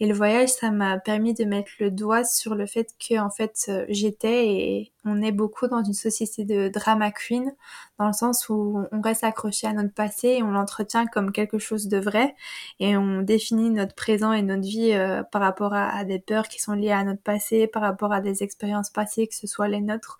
et 0.00 0.06
le 0.06 0.14
voyage, 0.14 0.48
ça 0.48 0.70
m'a 0.70 0.98
permis 0.98 1.34
de 1.34 1.44
mettre 1.44 1.70
le 1.78 1.90
doigt 1.90 2.24
sur 2.24 2.54
le 2.54 2.64
fait 2.64 2.88
que, 2.98 3.18
en 3.20 3.28
fait, 3.28 3.66
euh, 3.68 3.84
j'étais 3.90 4.46
et 4.48 4.92
on 5.04 5.20
est 5.20 5.30
beaucoup 5.30 5.68
dans 5.68 5.84
une 5.84 5.92
société 5.92 6.46
de 6.46 6.68
drama 6.68 7.10
queen, 7.10 7.52
dans 7.98 8.06
le 8.06 8.14
sens 8.14 8.48
où 8.48 8.82
on 8.92 9.00
reste 9.02 9.24
accroché 9.24 9.66
à 9.66 9.74
notre 9.74 9.92
passé 9.92 10.28
et 10.28 10.42
on 10.42 10.52
l'entretient 10.52 11.06
comme 11.06 11.32
quelque 11.32 11.58
chose 11.58 11.88
de 11.88 11.98
vrai 11.98 12.34
et 12.78 12.96
on 12.96 13.20
définit 13.20 13.68
notre 13.68 13.94
présent 13.94 14.32
et 14.32 14.40
notre 14.40 14.62
vie 14.62 14.92
euh, 14.92 15.22
par 15.22 15.42
rapport 15.42 15.74
à, 15.74 15.90
à, 15.90 16.04
des 16.04 16.18
peurs 16.18 16.48
qui 16.48 16.62
sont 16.62 16.72
liées 16.72 16.92
à 16.92 17.04
notre 17.04 17.22
passé, 17.22 17.66
par 17.66 17.82
rapport 17.82 18.12
à 18.12 18.22
des 18.22 18.42
expériences 18.42 18.88
passées, 18.88 19.26
que 19.26 19.34
ce 19.34 19.46
soit 19.46 19.68
les 19.68 19.80
nôtres 19.82 20.16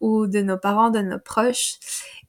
ou 0.00 0.26
de 0.28 0.40
nos 0.40 0.58
parents, 0.58 0.90
de 0.90 1.00
nos 1.00 1.18
proches. 1.18 1.78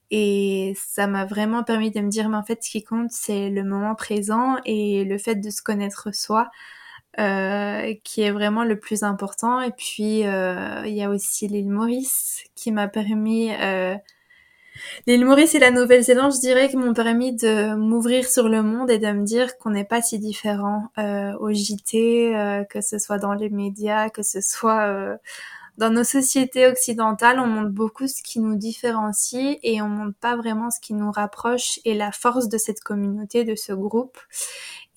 Et 0.10 0.74
ça 0.78 1.08
m'a 1.08 1.26
vraiment 1.26 1.64
permis 1.64 1.92
de 1.92 2.00
me 2.00 2.10
dire, 2.10 2.30
mais 2.30 2.38
en 2.38 2.44
fait, 2.44 2.64
ce 2.64 2.70
qui 2.72 2.84
compte, 2.84 3.12
c'est 3.12 3.50
le 3.50 3.64
moment 3.64 3.94
présent 3.96 4.58
et 4.66 5.04
le 5.04 5.18
fait 5.18 5.36
de 5.36 5.50
se 5.50 5.62
connaître 5.62 6.14
soi. 6.14 6.50
Euh, 7.20 7.96
qui 8.04 8.22
est 8.22 8.30
vraiment 8.30 8.64
le 8.64 8.80
plus 8.80 9.02
important. 9.02 9.60
Et 9.62 9.72
puis, 9.72 10.28
euh, 10.28 10.84
il 10.86 10.94
y 10.94 11.02
a 11.02 11.10
aussi 11.10 11.48
l'île 11.48 11.70
Maurice 11.70 12.44
qui 12.56 12.72
m'a 12.72 12.88
permis... 12.88 13.52
Euh... 13.60 13.96
L'île 15.08 15.26
Maurice 15.26 15.56
et 15.56 15.60
la 15.60 15.72
Nouvelle-Zélande, 15.72 16.32
je 16.32 16.40
dirais, 16.40 16.70
qui 16.70 16.78
m'ont 16.78 16.94
permis 16.94 17.36
de 17.36 17.74
m'ouvrir 17.74 18.30
sur 18.30 18.48
le 18.48 18.62
monde 18.62 18.92
et 18.92 19.00
de 19.00 19.08
me 19.08 19.26
dire 19.26 19.58
qu'on 19.58 19.72
n'est 19.72 19.84
pas 19.84 20.04
si 20.04 20.20
différent 20.20 20.90
euh, 21.00 21.34
au 21.40 21.52
JT, 21.52 22.68
que 22.70 22.82
ce 22.82 23.00
soit 23.00 23.18
dans 23.18 23.34
les 23.34 23.50
médias, 23.50 24.12
que 24.12 24.22
ce 24.22 24.40
soit 24.40 25.18
dans 25.78 25.92
nos 25.92 26.04
sociétés 26.04 26.68
occidentales, 26.68 27.40
on 27.40 27.48
montre 27.48 27.70
beaucoup 27.70 28.08
ce 28.08 28.22
qui 28.24 28.40
nous 28.40 28.56
différencie 28.56 29.58
et 29.62 29.82
on 29.82 29.88
montre 29.88 30.18
pas 30.20 30.36
vraiment 30.36 30.72
ce 30.72 30.80
qui 30.80 30.94
nous 30.94 31.12
rapproche 31.12 31.80
et 31.86 31.94
la 31.94 32.12
force 32.12 32.50
de 32.50 32.58
cette 32.58 32.82
communauté, 32.82 33.44
de 33.44 33.56
ce 33.56 33.74
groupe. 33.74 34.18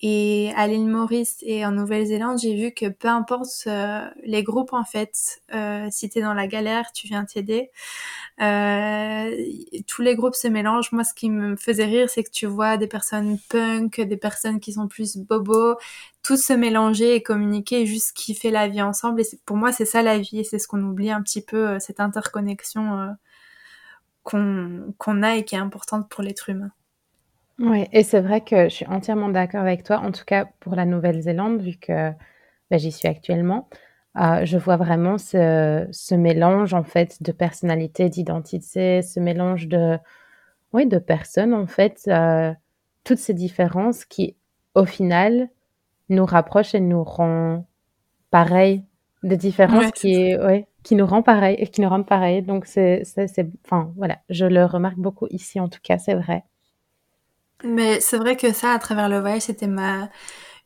Et 0.03 0.51
à 0.55 0.65
l'île 0.67 0.87
Maurice 0.87 1.37
et 1.41 1.63
en 1.65 1.71
Nouvelle-Zélande, 1.71 2.39
j'ai 2.39 2.55
vu 2.55 2.71
que 2.71 2.89
peu 2.89 3.07
importe 3.07 3.63
euh, 3.67 4.09
les 4.23 4.41
groupes 4.43 4.73
en 4.73 4.83
fait, 4.83 5.41
euh, 5.53 5.87
si 5.91 6.09
t'es 6.09 6.21
dans 6.21 6.33
la 6.33 6.47
galère, 6.47 6.91
tu 6.91 7.07
viens 7.07 7.23
t'aider. 7.25 7.69
Euh, 8.41 9.29
tous 9.87 10.01
les 10.01 10.15
groupes 10.15 10.35
se 10.35 10.47
mélangent. 10.47 10.91
Moi, 10.91 11.03
ce 11.03 11.13
qui 11.13 11.29
me 11.29 11.55
faisait 11.55 11.85
rire, 11.85 12.09
c'est 12.09 12.23
que 12.23 12.31
tu 12.31 12.47
vois 12.47 12.77
des 12.77 12.87
personnes 12.87 13.37
punk, 13.49 14.01
des 14.01 14.17
personnes 14.17 14.59
qui 14.59 14.73
sont 14.73 14.87
plus 14.87 15.17
bobo, 15.17 15.75
tous 16.23 16.37
se 16.43 16.53
mélanger 16.53 17.15
et 17.15 17.23
communiquer, 17.23 17.81
et 17.81 17.85
juste 17.85 18.13
kiffer 18.13 18.51
la 18.51 18.67
vie 18.67 18.81
ensemble. 18.81 19.21
Et 19.21 19.25
pour 19.45 19.57
moi, 19.57 19.71
c'est 19.71 19.85
ça 19.85 20.01
la 20.01 20.17
vie, 20.17 20.39
et 20.39 20.43
c'est 20.43 20.59
ce 20.59 20.67
qu'on 20.67 20.81
oublie 20.83 21.11
un 21.11 21.21
petit 21.21 21.41
peu, 21.41 21.69
euh, 21.69 21.79
cette 21.79 21.99
interconnexion 21.99 22.99
euh, 22.99 23.11
qu'on 24.23 24.93
qu'on 24.97 25.23
a 25.23 25.35
et 25.35 25.45
qui 25.45 25.55
est 25.55 25.59
importante 25.59 26.09
pour 26.09 26.23
l'être 26.23 26.49
humain. 26.49 26.71
Oui, 27.61 27.87
et 27.91 28.01
c'est 28.01 28.21
vrai 28.21 28.41
que 28.41 28.63
je 28.69 28.73
suis 28.73 28.87
entièrement 28.87 29.29
d'accord 29.29 29.61
avec 29.61 29.83
toi, 29.83 29.99
en 29.99 30.11
tout 30.11 30.25
cas 30.25 30.45
pour 30.59 30.75
la 30.75 30.85
Nouvelle-Zélande, 30.85 31.61
vu 31.61 31.77
que 31.77 32.09
bah, 32.71 32.77
j'y 32.77 32.91
suis 32.91 33.07
actuellement. 33.07 33.69
Euh, 34.17 34.45
je 34.45 34.57
vois 34.57 34.77
vraiment 34.77 35.17
ce, 35.19 35.87
ce, 35.91 36.15
mélange 36.15 36.73
en 36.73 36.83
fait 36.83 37.21
de 37.21 37.31
personnalité, 37.31 38.09
d'identité, 38.09 39.03
ce 39.03 39.19
mélange 39.19 39.67
de, 39.67 39.97
oui, 40.73 40.87
de 40.87 40.97
personnes 40.97 41.53
en 41.53 41.67
fait, 41.67 42.01
euh, 42.07 42.53
toutes 43.03 43.19
ces 43.19 43.33
différences 43.33 44.05
qui, 44.05 44.35
au 44.75 44.85
final, 44.85 45.49
nous 46.09 46.25
rapprochent 46.25 46.75
et 46.75 46.81
nous 46.81 47.03
rend 47.03 47.65
pareil, 48.31 48.83
des 49.23 49.37
différences 49.37 49.91
qui, 49.91 50.35
ouais, 50.37 50.67
qui 50.83 50.95
nous 50.95 51.05
rend 51.05 51.21
pareil 51.23 51.55
et 51.59 51.67
qui 51.67 51.81
nous 51.81 51.89
rendent 51.89 52.07
pareil. 52.07 52.41
Donc 52.41 52.65
c'est, 52.65 53.03
c'est, 53.05 53.47
enfin 53.65 53.93
voilà, 53.97 54.19
je 54.29 54.45
le 54.45 54.65
remarque 54.65 54.97
beaucoup 54.97 55.27
ici 55.29 55.59
en 55.59 55.69
tout 55.69 55.79
cas, 55.83 55.99
c'est 55.99 56.15
vrai. 56.15 56.43
Mais 57.63 57.99
c'est 57.99 58.17
vrai 58.17 58.37
que 58.37 58.53
ça, 58.53 58.71
à 58.71 58.79
travers 58.79 59.09
le 59.09 59.19
voyage, 59.19 59.43
c'était 59.43 59.67
ma 59.67 60.09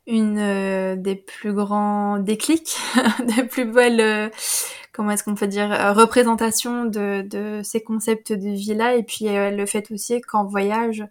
une 0.06 0.38
euh, 0.38 0.96
des 0.96 1.16
plus 1.16 1.52
grands 1.52 2.18
déclics, 2.18 2.76
des 3.36 3.44
plus 3.44 3.64
belles, 3.64 4.00
euh, 4.00 4.28
comment 4.92 5.10
est-ce 5.10 5.24
qu'on 5.24 5.34
peut 5.34 5.48
dire, 5.48 5.72
euh, 5.72 5.92
représentations 5.92 6.84
de, 6.84 7.22
de 7.22 7.60
ces 7.64 7.82
concepts 7.82 8.32
de 8.32 8.50
vie-là. 8.50 8.94
Et 8.94 9.02
puis 9.02 9.26
le 9.28 9.66
fait 9.66 9.90
aussi 9.90 10.20
qu'en 10.20 10.44
voyage, 10.44 11.04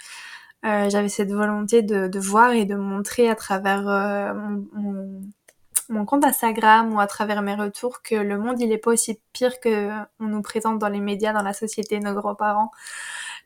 j'avais 0.64 1.10
cette 1.10 1.32
volonté 1.32 1.84
de, 1.84 2.08
de, 2.08 2.20
voir 2.20 2.52
et 2.54 2.66
de 2.66 2.76
montrer 2.76 3.30
à 3.30 3.36
travers 3.36 3.84
mon, 4.34 4.66
mon, 4.74 5.22
mon, 5.90 6.06
compte 6.06 6.26
Instagram 6.26 6.92
ou 6.96 7.00
à 7.00 7.06
travers 7.06 7.44
mes 7.44 7.54
retours 7.54 8.02
que 8.02 8.16
le 8.16 8.40
monde, 8.40 8.60
il 8.60 8.72
est 8.72 8.80
pas 8.80 8.92
aussi 8.92 9.20
pire 9.32 9.60
que 9.60 9.92
on 10.20 10.26
nous 10.26 10.42
présente 10.42 10.80
dans 10.80 10.90
les 10.90 11.02
médias, 11.02 11.34
dans 11.34 11.44
la 11.44 11.54
société, 11.54 12.00
nos 12.00 12.16
grands-parents. 12.16 12.72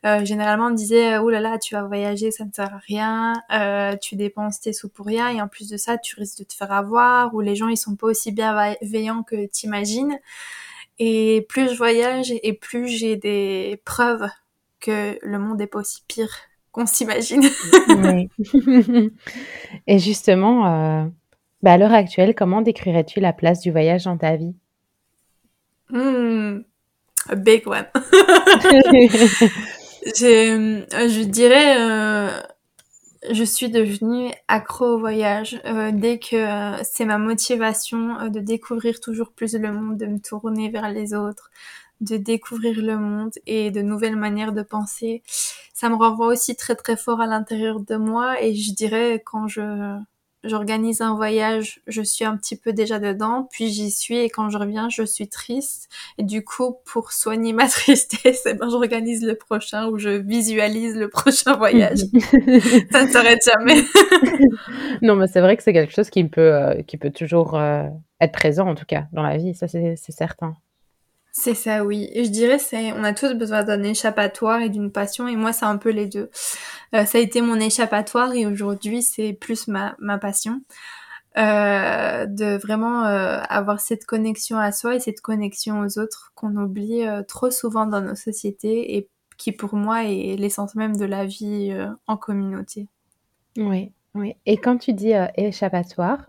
Euh, 0.06 0.24
généralement, 0.24 0.66
on 0.66 0.70
me 0.70 0.76
disait, 0.76 1.18
oh 1.18 1.28
là 1.28 1.40
là, 1.40 1.58
tu 1.58 1.74
vas 1.74 1.82
voyager, 1.82 2.30
ça 2.30 2.44
ne 2.44 2.50
sert 2.52 2.72
à 2.72 2.78
rien, 2.78 3.34
euh, 3.52 3.96
tu 3.96 4.16
dépenses 4.16 4.60
tes 4.60 4.72
sous 4.72 4.88
pour 4.88 5.06
rien, 5.06 5.28
et 5.28 5.42
en 5.42 5.48
plus 5.48 5.68
de 5.68 5.76
ça, 5.76 5.98
tu 5.98 6.16
risques 6.16 6.38
de 6.38 6.44
te 6.44 6.54
faire 6.54 6.72
avoir, 6.72 7.34
ou 7.34 7.40
les 7.40 7.54
gens, 7.54 7.68
ils 7.68 7.76
sont 7.76 7.96
pas 7.96 8.06
aussi 8.06 8.32
bienveillants 8.32 9.22
que 9.22 9.46
t'imagines. 9.46 10.18
Et 10.98 11.46
plus 11.48 11.70
je 11.70 11.76
voyage, 11.76 12.32
et 12.42 12.52
plus 12.54 12.88
j'ai 12.88 13.16
des 13.16 13.82
preuves 13.84 14.26
que 14.80 15.18
le 15.22 15.38
monde 15.38 15.60
est 15.60 15.66
pas 15.66 15.80
aussi 15.80 16.02
pire 16.08 16.34
qu'on 16.72 16.86
s'imagine. 16.86 17.44
Oui. 17.88 18.30
Et 19.86 19.98
justement, 19.98 21.10
bah, 21.62 21.72
à 21.72 21.76
l'heure 21.76 21.92
actuelle, 21.92 22.34
comment 22.34 22.62
décrirais-tu 22.62 23.20
la 23.20 23.34
place 23.34 23.60
du 23.60 23.70
voyage 23.70 24.04
dans 24.04 24.16
ta 24.16 24.36
vie? 24.36 24.54
Mmh. 25.90 26.60
A 27.28 27.34
big 27.34 27.66
one. 27.66 27.86
je 30.04 31.22
dirais, 31.24 31.76
je 33.30 33.44
suis 33.44 33.70
devenue 33.70 34.30
accro 34.48 34.86
au 34.86 34.98
voyage. 34.98 35.60
dès 35.92 36.18
que 36.18 36.74
c'est 36.84 37.04
ma 37.04 37.18
motivation 37.18 38.28
de 38.28 38.40
découvrir 38.40 39.00
toujours 39.00 39.32
plus 39.32 39.54
le 39.54 39.72
monde, 39.72 39.98
de 39.98 40.06
me 40.06 40.18
tourner 40.18 40.70
vers 40.70 40.90
les 40.90 41.14
autres, 41.14 41.50
de 42.00 42.16
découvrir 42.16 42.80
le 42.80 42.98
monde 42.98 43.32
et 43.46 43.70
de 43.70 43.82
nouvelles 43.82 44.16
manières 44.16 44.52
de 44.52 44.62
penser. 44.62 45.22
Ça 45.74 45.88
me 45.88 45.94
renvoie 45.96 46.28
aussi 46.28 46.56
très 46.56 46.74
très 46.74 46.96
fort 46.96 47.20
à 47.20 47.26
l'intérieur 47.26 47.80
de 47.80 47.96
moi 47.96 48.42
et 48.42 48.54
je 48.54 48.72
dirais 48.74 49.22
quand 49.24 49.48
je 49.48 49.98
j'organise 50.44 51.00
un 51.00 51.14
voyage, 51.14 51.80
je 51.86 52.02
suis 52.02 52.24
un 52.24 52.36
petit 52.36 52.56
peu 52.56 52.72
déjà 52.72 52.98
dedans, 52.98 53.48
puis 53.50 53.68
j'y 53.68 53.90
suis 53.90 54.18
et 54.18 54.30
quand 54.30 54.48
je 54.48 54.58
reviens, 54.58 54.88
je 54.88 55.02
suis 55.02 55.28
triste. 55.28 55.88
Et 56.18 56.22
du 56.22 56.44
coup, 56.44 56.76
pour 56.84 57.12
soigner 57.12 57.52
ma 57.54 57.68
tristesse, 57.68 58.42
eh 58.46 58.54
ben, 58.54 58.68
j'organise 58.68 59.24
le 59.24 59.34
prochain 59.34 59.88
ou 59.88 59.98
je 59.98 60.10
visualise 60.10 60.96
le 60.96 61.08
prochain 61.08 61.54
voyage. 61.58 61.98
ça 62.90 63.04
ne 63.04 63.10
s'arrête 63.10 63.40
jamais. 63.44 63.82
non, 65.02 65.16
mais 65.16 65.26
c'est 65.26 65.40
vrai 65.40 65.56
que 65.56 65.62
c'est 65.62 65.72
quelque 65.72 65.94
chose 65.94 66.10
qui 66.10 66.24
peut, 66.24 66.54
euh, 66.54 66.82
qui 66.82 66.96
peut 66.96 67.10
toujours 67.10 67.54
euh, 67.56 67.84
être 68.20 68.32
présent, 68.32 68.68
en 68.68 68.74
tout 68.74 68.86
cas, 68.86 69.04
dans 69.12 69.22
la 69.22 69.36
vie, 69.36 69.54
ça 69.54 69.68
c'est 69.68 69.96
certain. 69.96 70.56
C'est 71.32 71.54
ça, 71.54 71.84
oui. 71.84 72.08
Et 72.12 72.24
je 72.24 72.30
dirais, 72.30 72.58
c'est, 72.58 72.92
on 72.92 73.04
a 73.04 73.12
tous 73.12 73.34
besoin 73.34 73.62
d'un 73.62 73.82
échappatoire 73.84 74.60
et 74.62 74.68
d'une 74.68 74.90
passion, 74.90 75.28
et 75.28 75.36
moi, 75.36 75.52
c'est 75.52 75.64
un 75.64 75.76
peu 75.76 75.90
les 75.90 76.06
deux. 76.06 76.28
Euh, 76.94 77.04
ça 77.04 77.18
a 77.18 77.20
été 77.20 77.40
mon 77.40 77.56
échappatoire, 77.56 78.34
et 78.34 78.46
aujourd'hui, 78.46 79.02
c'est 79.02 79.32
plus 79.32 79.68
ma, 79.68 79.94
passion. 80.20 80.60
Euh, 81.38 82.26
de 82.26 82.56
vraiment 82.56 83.04
euh, 83.04 83.40
avoir 83.48 83.78
cette 83.78 84.04
connexion 84.04 84.58
à 84.58 84.72
soi 84.72 84.96
et 84.96 85.00
cette 85.00 85.20
connexion 85.20 85.78
aux 85.78 85.98
autres 86.00 86.32
qu'on 86.34 86.56
oublie 86.56 87.04
trop 87.28 87.52
souvent 87.52 87.86
dans 87.86 88.00
nos 88.00 88.16
sociétés 88.16 88.96
et 88.96 89.08
qui 89.38 89.52
pour 89.52 89.76
moi 89.76 90.04
est 90.06 90.34
l'essence 90.36 90.74
même 90.74 90.96
de 90.96 91.04
la 91.04 91.26
vie 91.26 91.72
en 92.08 92.16
communauté. 92.16 92.88
Oui, 93.56 93.92
oui. 94.14 94.34
Et 94.44 94.56
quand 94.56 94.76
tu 94.78 94.92
dis 94.92 95.12
échappatoire, 95.36 96.28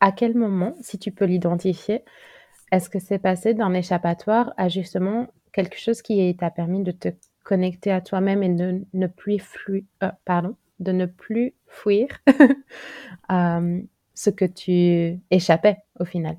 à 0.00 0.10
quel 0.10 0.34
moment, 0.34 0.74
si 0.80 0.98
tu 0.98 1.12
peux 1.12 1.26
l'identifier, 1.26 2.02
est-ce 2.72 2.90
que 2.90 2.98
c'est 2.98 3.20
passé 3.20 3.54
d'un 3.54 3.72
échappatoire 3.72 4.52
à 4.56 4.68
justement 4.68 5.28
quelque 5.52 5.78
chose 5.78 6.02
qui 6.02 6.36
t'a 6.36 6.50
permis 6.50 6.82
de 6.82 6.90
te 6.90 7.08
connecter 7.50 7.90
à 7.90 8.00
toi-même 8.00 8.44
et 8.44 8.48
de 8.48 8.84
ne 8.94 9.06
plus 9.08 9.40
fuir, 9.40 9.82
euh, 10.04 10.10
pardon, 10.24 10.54
de 10.78 10.92
ne 10.92 11.06
plus 11.06 11.52
fuir 11.66 12.06
euh, 13.32 13.80
ce 14.14 14.30
que 14.30 14.44
tu 14.44 15.18
échappais 15.32 15.78
au 15.98 16.04
final 16.04 16.36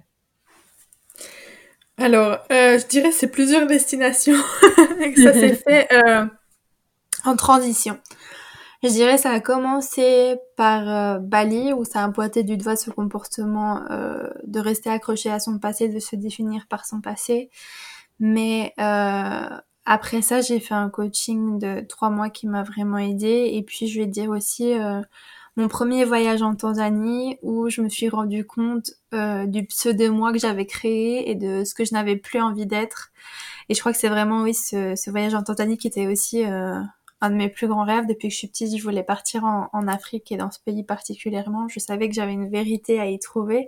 Alors, 1.98 2.38
euh, 2.50 2.80
je 2.80 2.88
dirais 2.88 3.12
c'est 3.12 3.28
plusieurs 3.28 3.68
destinations 3.68 4.42
ça 5.18 5.34
s'est 5.34 5.56
fait 5.56 5.90
en 7.26 7.36
transition. 7.36 8.00
Je 8.84 8.88
dirais 8.88 9.18
ça 9.18 9.32
a 9.32 9.42
commencé 9.42 10.38
par 10.56 10.88
euh, 10.88 11.20
Bali 11.20 11.74
où 11.74 11.84
ça 11.84 12.06
a 12.06 12.10
pointé 12.10 12.44
du 12.44 12.56
doigt 12.56 12.78
ce 12.78 12.90
comportement 12.90 13.84
euh, 13.92 14.30
de 14.46 14.60
rester 14.60 14.90
accroché 14.90 15.30
à 15.30 15.40
son 15.42 15.60
passé, 15.60 15.90
de 15.90 16.00
se 16.00 16.16
définir 16.16 16.68
par 16.68 16.86
son 16.86 17.02
passé. 17.02 17.52
Mais 18.20 18.74
euh, 18.80 19.50
après 19.86 20.22
ça, 20.22 20.42
j'ai 20.42 20.60
fait 20.60 20.74
un 20.74 20.90
coaching 20.90 21.60
de 21.60 21.82
trois 21.88 22.10
mois 22.10 22.30
qui 22.30 22.48
m'a 22.48 22.64
vraiment 22.64 22.98
aidé. 22.98 23.52
Et 23.54 23.64
puis 23.64 23.88
je 23.88 24.00
vais 24.00 24.08
dire 24.08 24.30
aussi 24.30 24.74
mon 25.58 25.68
premier 25.68 26.06
voyage 26.06 26.42
en 26.42 26.56
Tanzanie 26.56 27.38
où 27.42 27.70
je 27.70 27.82
me 27.82 27.90
suis 27.90 28.10
rendu 28.10 28.46
compte 28.46 28.92
du 29.12 29.66
pseudo-moi 29.66 30.34
que 30.34 30.40
j'avais 30.40 30.66
créé 30.66 31.30
et 31.32 31.36
de 31.36 31.64
ce 31.64 31.74
que 31.74 31.86
je 31.86 31.94
n'avais 31.94 32.16
plus 32.16 32.42
envie 32.42 32.68
d'être. 32.68 33.12
Et 33.70 33.74
je 33.74 33.80
crois 33.80 33.92
que 33.92 33.98
c'est 33.98 34.10
vraiment 34.10 34.44
oui 34.44 34.54
ce, 34.54 34.96
ce, 34.96 35.10
voyage 35.10 35.34
en 35.34 35.44
Tanzanie 35.44 35.78
qui 35.78 35.88
était 35.88 36.08
aussi 36.08 36.44
un 37.22 37.30
de 37.30 37.36
mes 37.36 37.50
plus 37.50 37.68
grands 37.68 37.86
rêves 37.86 38.08
depuis 38.08 38.28
que 38.28 38.34
je 38.34 38.40
suis 38.40 38.48
petite. 38.48 38.76
Je 38.76 38.84
voulais 38.84 39.04
partir 39.04 39.46
en, 39.46 39.88
Afrique 39.88 40.32
et 40.32 40.38
dans 40.38 40.52
ce 40.52 40.60
pays 40.60 40.84
particulièrement. 40.84 41.68
Je 41.68 41.80
savais 41.80 42.10
que 42.10 42.16
j'avais 42.16 42.34
une 42.34 42.50
vérité 42.50 43.00
à 43.00 43.06
y 43.06 43.20
trouver. 43.20 43.68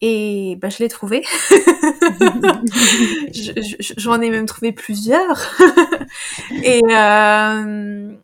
Et 0.00 0.56
bah, 0.60 0.68
je 0.68 0.78
l'ai 0.78 0.88
trouvé. 0.88 1.24
J'en 3.96 4.20
ai 4.20 4.30
même 4.30 4.46
trouvé 4.46 4.72
plusieurs. 4.72 5.56
et, 6.62 6.80
euh, 6.90 8.14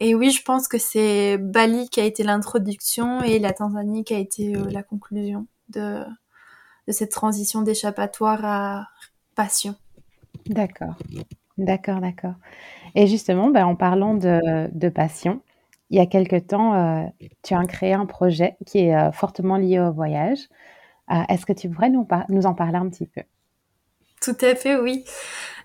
et 0.00 0.14
oui, 0.14 0.30
je 0.30 0.42
pense 0.42 0.68
que 0.68 0.78
c'est 0.78 1.38
Bali 1.38 1.88
qui 1.88 2.00
a 2.00 2.04
été 2.04 2.22
l'introduction 2.22 3.22
et 3.22 3.38
la 3.38 3.52
Tanzanie 3.52 4.04
qui 4.04 4.14
a 4.14 4.18
été 4.18 4.56
euh, 4.56 4.64
la 4.70 4.82
conclusion 4.82 5.46
de, 5.70 6.00
de 6.86 6.92
cette 6.92 7.12
transition 7.12 7.62
d'échappatoire 7.62 8.44
à 8.44 8.88
passion. 9.34 9.74
D'accord. 10.46 10.94
D'accord, 11.56 12.00
d'accord. 12.00 12.34
Et 12.94 13.06
justement, 13.06 13.50
ben, 13.50 13.64
en 13.64 13.76
parlant 13.76 14.14
de, 14.14 14.68
de 14.72 14.88
passion, 14.88 15.40
il 15.94 15.98
y 15.98 16.00
a 16.00 16.06
quelque 16.06 16.40
temps, 16.40 16.74
euh, 16.74 17.04
tu 17.44 17.54
as 17.54 17.64
créé 17.66 17.92
un 17.92 18.04
projet 18.04 18.56
qui 18.66 18.80
est 18.80 18.96
euh, 18.96 19.12
fortement 19.12 19.56
lié 19.56 19.78
au 19.78 19.92
voyage. 19.92 20.40
Euh, 21.12 21.22
est-ce 21.28 21.46
que 21.46 21.52
tu 21.52 21.70
pourrais 21.70 21.88
nous, 21.88 22.04
nous, 22.30 22.46
en 22.46 22.54
parler 22.54 22.78
un 22.78 22.88
petit 22.88 23.06
peu? 23.06 23.20
Tout 24.20 24.36
à 24.40 24.56
fait, 24.56 24.76
oui. 24.76 25.04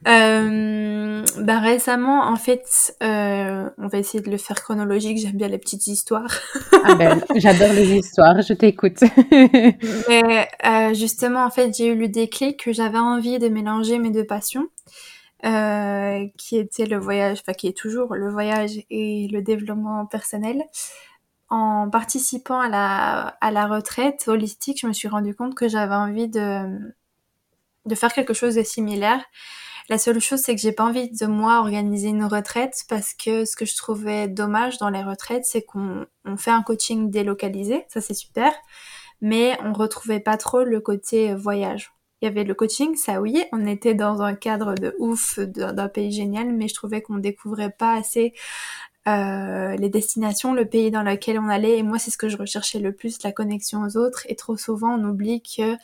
Ben, 0.06 1.24
récemment, 1.48 2.28
en 2.28 2.36
fait, 2.36 2.96
on 3.02 3.88
va 3.88 3.98
essayer 3.98 4.22
de 4.22 4.30
le 4.30 4.38
faire 4.38 4.62
chronologique. 4.62 5.18
J'aime 5.18 5.36
bien 5.36 5.48
les 5.48 5.58
petites 5.58 5.88
histoires. 5.88 6.38
ah 6.86 6.94
ben, 6.94 7.24
j'adore 7.36 7.74
les 7.74 7.96
histoires. 7.96 8.40
Je 8.44 8.54
t'écoute. 8.54 9.00
Justement, 10.94 11.44
en 11.44 11.50
fait, 11.50 11.76
j'ai 11.76 11.88
eu 11.88 11.96
le 11.96 12.08
déclic 12.08 12.64
que 12.66 12.72
j'avais 12.72 13.00
envie 13.00 13.40
de 13.40 13.48
mélanger 13.48 13.98
mes 13.98 14.12
deux 14.12 14.26
passions. 14.26 14.68
Euh, 15.46 16.28
qui 16.38 16.58
était 16.58 16.86
le 16.86 16.98
voyage, 16.98 17.40
enfin 17.40 17.54
qui 17.54 17.68
est 17.68 17.78
toujours 17.78 18.14
le 18.14 18.30
voyage 18.30 18.72
et 18.90 19.30
le 19.32 19.42
développement 19.42 20.06
personnel. 20.06 20.62
En 21.50 21.90
participant 21.90 22.60
à 22.60 22.68
la, 22.68 23.38
à 23.40 23.50
la 23.52 23.66
retraite 23.66 24.28
holistique, 24.28 24.82
je 24.82 24.88
me 24.88 24.92
suis 24.94 25.08
rendu 25.08 25.34
compte 25.34 25.56
que 25.56 25.70
j'avais 25.70 25.96
envie 25.96 26.28
de, 26.28 26.94
de 27.86 27.96
faire 27.96 28.12
quelque 28.14 28.34
chose 28.34 28.56
de 28.56 28.64
similaire. 28.64 29.24
La 29.88 29.98
seule 29.98 30.20
chose, 30.20 30.42
c'est 30.42 30.56
que 30.56 30.62
j'ai 30.62 30.74
pas 30.74 30.84
envie 30.84 31.10
de 31.10 31.26
moi 31.26 31.60
organiser 31.60 32.10
une 32.10 32.26
retraite 32.26 32.84
parce 32.90 33.14
que 33.14 33.46
ce 33.46 33.56
que 33.56 33.66
je 33.66 33.78
trouvais 33.78 34.28
dommage 34.28 34.78
dans 34.78 34.90
les 34.90 35.04
retraites, 35.04 35.46
c'est 35.46 35.64
qu'on 35.64 36.06
on 36.26 36.36
fait 36.38 36.52
un 36.52 36.64
coaching 36.64 37.10
délocalisé, 37.10 37.86
ça 37.88 38.02
c'est 38.02 38.14
super, 38.14 38.54
mais 39.22 39.58
on 39.64 39.72
retrouvait 39.72 40.20
pas 40.20 40.38
trop 40.38 40.64
le 40.64 40.82
côté 40.82 41.34
voyage 41.34 41.94
il 42.22 42.26
y 42.26 42.28
avait 42.28 42.44
le 42.44 42.54
coaching, 42.54 42.96
ça 42.96 43.22
oui, 43.22 43.44
on 43.54 43.66
était 43.66 43.94
dans 43.94 44.22
un 44.22 44.36
cadre 44.36 44.76
de 44.76 44.96
ouf 45.00 45.40
d'un 45.40 45.88
pays 45.88 46.12
génial, 46.12 46.52
mais 46.54 46.68
je 46.68 46.74
trouvais 46.74 47.02
qu'on 47.02 47.18
découvrait 47.18 47.72
pas 47.72 47.94
assez 47.94 48.34
euh, 49.08 49.76
les 49.78 49.90
destinations, 49.90 50.54
le 50.54 50.66
pays 50.66 50.92
dans 50.92 51.04
lequel 51.04 51.40
on 51.40 51.50
allait. 51.50 51.78
Et 51.78 51.84
moi, 51.84 51.98
c'est 52.00 52.12
ce 52.12 52.18
que 52.18 52.30
je 52.30 52.38
recherchais 52.38 52.80
le 52.80 52.92
plus, 52.92 53.24
la 53.24 53.32
connexion 53.32 53.82
aux 53.84 53.98
autres. 53.98 54.24
Et 54.28 54.36
trop 54.36 54.58
souvent, 54.58 54.96
on 55.00 55.04
oublie 55.04 55.42
que 55.42 55.76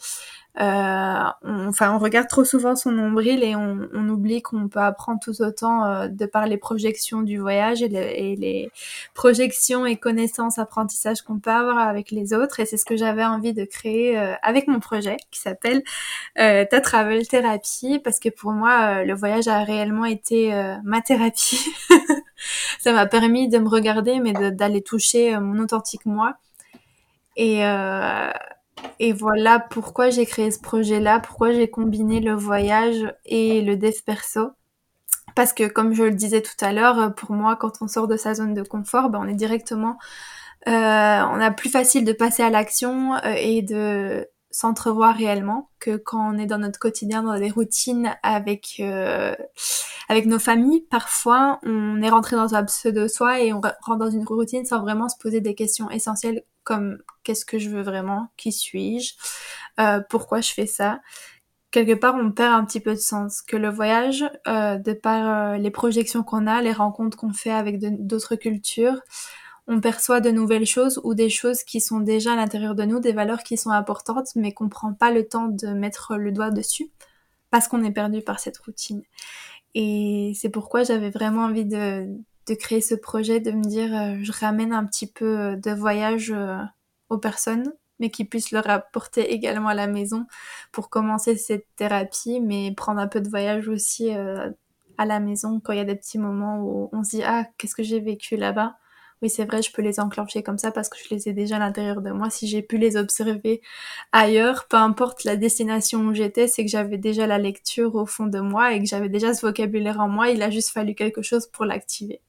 euh, 0.60 1.24
on, 1.44 1.68
enfin, 1.68 1.94
on 1.94 2.00
regarde 2.00 2.28
trop 2.28 2.46
souvent 2.46 2.76
son 2.76 2.91
nombril 2.91 3.44
et 3.44 3.56
on, 3.56 3.89
on 3.94 4.08
oublie 4.10 4.41
qu'on 4.41 4.70
peut 4.70 4.80
apprendre 4.80 5.20
tout 5.22 5.41
autant 5.41 5.86
euh, 5.86 6.08
de 6.08 6.26
par 6.26 6.48
les 6.48 6.58
projections 6.58 7.22
du 7.22 7.38
voyage 7.38 7.82
et, 7.82 7.86
et, 7.86 8.36
les 8.38 8.72
projections 9.13 9.86
et 9.86 9.98
connaissances, 9.98 10.58
apprentissages 10.58 11.22
qu'on 11.24 11.39
peut 11.39 11.52
avoir 11.52 11.80
avec 11.80 12.12
les 12.12 12.34
autres. 12.34 12.60
Et 12.62 12.65
c'est 12.65 12.78
ce 12.78 12.86
que 12.86 12.96
j'avais 12.96 13.26
envie 13.26 13.54
de 13.54 13.65
créer 13.65 14.18
euh, 14.18 14.34
avec 14.41 14.68
mon 14.68 14.80
projet 14.80 15.18
qui 15.30 15.41
s'appelle 15.41 15.84
euh, 16.39 16.63
Ta 16.70 16.80
Travel 16.80 17.28
Therapy 17.28 18.00
parce 18.00 18.20
que 18.20 18.30
pour 18.30 18.52
moi, 18.52 19.04
le 19.04 19.13
voyage 19.13 19.48
a 19.48 19.63
réellement 19.63 20.06
été 20.06 20.52
ma 20.84 21.02
thérapie. 21.02 21.65
Ça 22.80 22.94
m'a 22.94 23.06
permis 23.06 23.50
de 23.50 23.58
me 23.58 23.68
regarder, 23.68 24.20
mais 24.20 24.34
d'aller 24.52 24.82
toucher 24.82 25.38
mon 25.39 25.60
authentique 25.60 26.06
moi. 26.06 26.38
Et 27.36 27.65
euh, 27.65 28.32
et 29.00 29.13
voilà 29.13 29.60
pourquoi 29.60 30.10
j'ai 30.10 30.26
créé 30.26 30.52
ce 30.52 30.60
projet-là, 30.60 31.19
pourquoi 31.19 31.52
j'ai 31.52 31.69
combiné 31.69 32.19
le 32.19 32.34
voyage 32.34 33.13
et 33.26 33.62
le 33.62 33.78
dev 33.78 33.93
perso. 34.06 34.52
Parce 35.36 35.54
que 35.54 35.67
comme 35.67 35.93
je 35.93 36.04
le 36.04 36.12
disais 36.12 36.41
tout 36.41 36.56
à 36.62 36.71
l'heure, 36.71 37.13
pour 37.15 37.32
moi, 37.32 37.56
quand 37.56 37.82
on 37.82 37.88
sort 37.88 38.08
de 38.08 38.17
sa 38.17 38.34
zone 38.34 38.54
de 38.54 38.63
confort, 38.63 39.10
ben, 39.10 39.19
on 39.21 39.28
est 39.28 39.36
directement, 39.36 39.98
euh, 40.67 40.71
on 40.71 41.39
a 41.39 41.52
plus 41.52 41.69
facile 41.69 42.06
de 42.06 42.13
passer 42.13 42.43
à 42.43 42.50
l'action 42.50 43.15
euh, 43.15 43.34
et 43.38 43.62
de 43.62 44.28
s'entrevoir 44.50 45.15
réellement 45.15 45.69
que 45.80 45.98
quand 45.98 46.34
on 46.34 46.38
est 46.38 46.45
dans 46.45 46.58
notre 46.58 46.80
quotidien, 46.80 47.24
dans 47.24 47.38
des 47.38 47.50
routines 47.50 48.15
avec 48.24 48.78
euh, 48.80 49.36
avec 50.08 50.26
nos 50.26 50.39
familles. 50.39 50.82
Parfois, 50.89 51.60
on 51.63 52.02
est 52.02 52.10
rentré 52.10 52.36
dans 52.36 52.56
un 52.56 52.63
pseudo 52.63 53.08
soi 53.08 53.41
et 53.41 53.54
on 53.54 53.62
rentre 53.62 53.98
dans 53.98 54.10
une 54.10 54.26
routine 54.26 54.65
sans 54.65 54.82
vraiment 54.82 55.10
se 55.10 55.17
poser 55.17 55.41
des 55.41 55.56
questions 55.56 55.89
essentielles 55.89 56.43
comme 56.65 56.97
qu'est-ce 57.23 57.45
que 57.45 57.58
je 57.58 57.69
veux 57.69 57.82
vraiment, 57.82 58.28
qui 58.36 58.51
suis-je, 58.51 59.13
euh, 59.80 60.01
pourquoi 60.10 60.41
je 60.41 60.51
fais 60.51 60.67
ça, 60.67 60.99
quelque 61.71 61.93
part 61.93 62.15
on 62.15 62.32
perd 62.32 62.54
un 62.54 62.65
petit 62.65 62.82
peu 62.82 62.91
de 62.91 62.99
sens, 62.99 63.41
que 63.41 63.56
le 63.56 63.69
voyage, 63.69 64.25
euh, 64.47 64.78
de 64.78 64.93
par 64.93 65.54
euh, 65.54 65.58
les 65.58 65.71
projections 65.71 66.23
qu'on 66.23 66.47
a, 66.47 66.62
les 66.62 66.73
rencontres 66.73 67.17
qu'on 67.17 67.34
fait 67.34 67.51
avec 67.51 67.80
d'autres 68.06 68.36
cultures, 68.36 68.99
on 69.67 69.80
perçoit 69.82 70.21
de 70.21 70.30
nouvelles 70.30 70.65
choses 70.65 70.99
ou 71.04 71.15
des 71.15 71.30
choses 71.30 71.63
qui 71.63 71.82
sont 71.82 71.99
déjà 71.99 72.34
à 72.34 72.36
l'intérieur 72.36 72.75
de 72.75 72.84
nous, 72.84 72.99
des 72.99 73.13
valeurs 73.13 73.43
qui 73.43 73.58
sont 73.58 73.71
importantes, 73.71 74.28
mais 74.36 74.51
qu'on 74.51 74.69
prend 74.69 74.93
pas 74.93 75.12
le 75.12 75.28
temps 75.28 75.47
de 75.47 75.67
mettre 75.69 76.17
le 76.17 76.32
doigt 76.32 76.51
dessus 76.51 76.91
parce 77.49 77.67
qu'on 77.67 77.84
est 77.84 77.91
perdu 77.91 78.21
par 78.21 78.39
cette 78.39 78.58
routine. 78.60 79.01
Et 79.73 80.34
c'est 80.36 80.49
pourquoi 80.49 80.84
j'avais 80.84 81.10
vraiment 81.10 81.45
envie 81.45 81.65
de, 81.65 82.08
de, 82.48 82.54
créer 82.56 82.82
ce 82.82 82.96
projet, 82.96 83.40
de 83.40 83.52
me 83.52 83.64
dire 83.64 83.94
euh, 83.96 84.18
je 84.22 84.32
ramène 84.32 84.74
un 84.74 84.86
petit 84.86 85.08
peu 85.08 85.56
de 85.58 85.72
voyage 85.72 86.32
euh, 86.32 86.58
aux 87.10 87.18
personnes, 87.18 87.74
mais 88.00 88.10
qui 88.10 88.26
puissent 88.26 88.52
le 88.52 88.60
rapporter 88.60 89.34
également 89.34 89.70
à 89.70 89.74
la 89.74 89.88
maison 89.88 90.26
pour 90.72 90.90
commencer 90.90 91.36
cette 91.38 91.68
thérapie, 91.76 92.42
mais 92.42 92.74
prendre 92.76 93.00
un 93.00 93.08
peu 93.08 93.22
de 93.22 93.30
voyage 93.30 93.68
aussi 93.68 94.16
euh, 94.16 94.50
à 94.98 95.06
la 95.06 95.20
maison 95.20 95.60
quand 95.60 95.74
il 95.74 95.78
y 95.78 95.82
a 95.82 95.86
des 95.86 95.96
petits 95.96 96.20
moments 96.20 96.60
où 96.62 96.90
on 96.94 97.04
se 97.04 97.18
dit 97.18 97.24
ah 97.24 97.46
qu'est-ce 97.58 97.76
que 97.76 97.84
j'ai 97.84 98.00
vécu 98.00 98.38
là-bas? 98.38 98.78
Oui, 99.22 99.30
c'est 99.30 99.46
vrai, 99.46 99.62
je 99.62 99.72
peux 99.72 99.82
les 99.82 100.00
enclencher 100.00 100.44
comme 100.44 100.58
ça 100.58 100.72
parce 100.72 100.90
que 100.90 100.98
je 101.00 101.14
les 101.16 101.30
ai 101.30 101.34
déjà 101.34 101.56
à 101.56 101.60
l'intérieur 101.60 102.02
de 102.02 102.12
moi. 102.12 102.30
Si 102.30 102.48
j'ai 102.48 102.62
pu 102.62 102.78
les 102.78 102.98
observer 102.98 103.62
ailleurs, 104.12 104.68
peu 104.68 104.78
importe 104.78 105.24
la 105.24 105.38
destination 105.38 106.02
où 106.02 106.14
j'étais, 106.14 106.48
c'est 106.48 106.66
que 106.66 106.70
j'avais 106.70 106.98
déjà 106.98 107.26
la 107.26 107.38
lecture 107.38 107.96
au 107.96 108.06
fond 108.06 108.28
de 108.28 108.40
moi 108.40 108.74
et 108.74 108.80
que 108.80 108.86
j'avais 108.86 109.10
déjà 109.10 109.34
ce 109.34 109.46
vocabulaire 109.46 110.00
en 110.02 110.10
moi. 110.10 110.30
Il 110.30 110.42
a 110.44 110.50
juste 110.50 110.70
fallu 110.72 110.96
quelque 110.96 111.22
chose 111.22 111.48
pour 111.48 111.66
l'activer. 111.66 112.22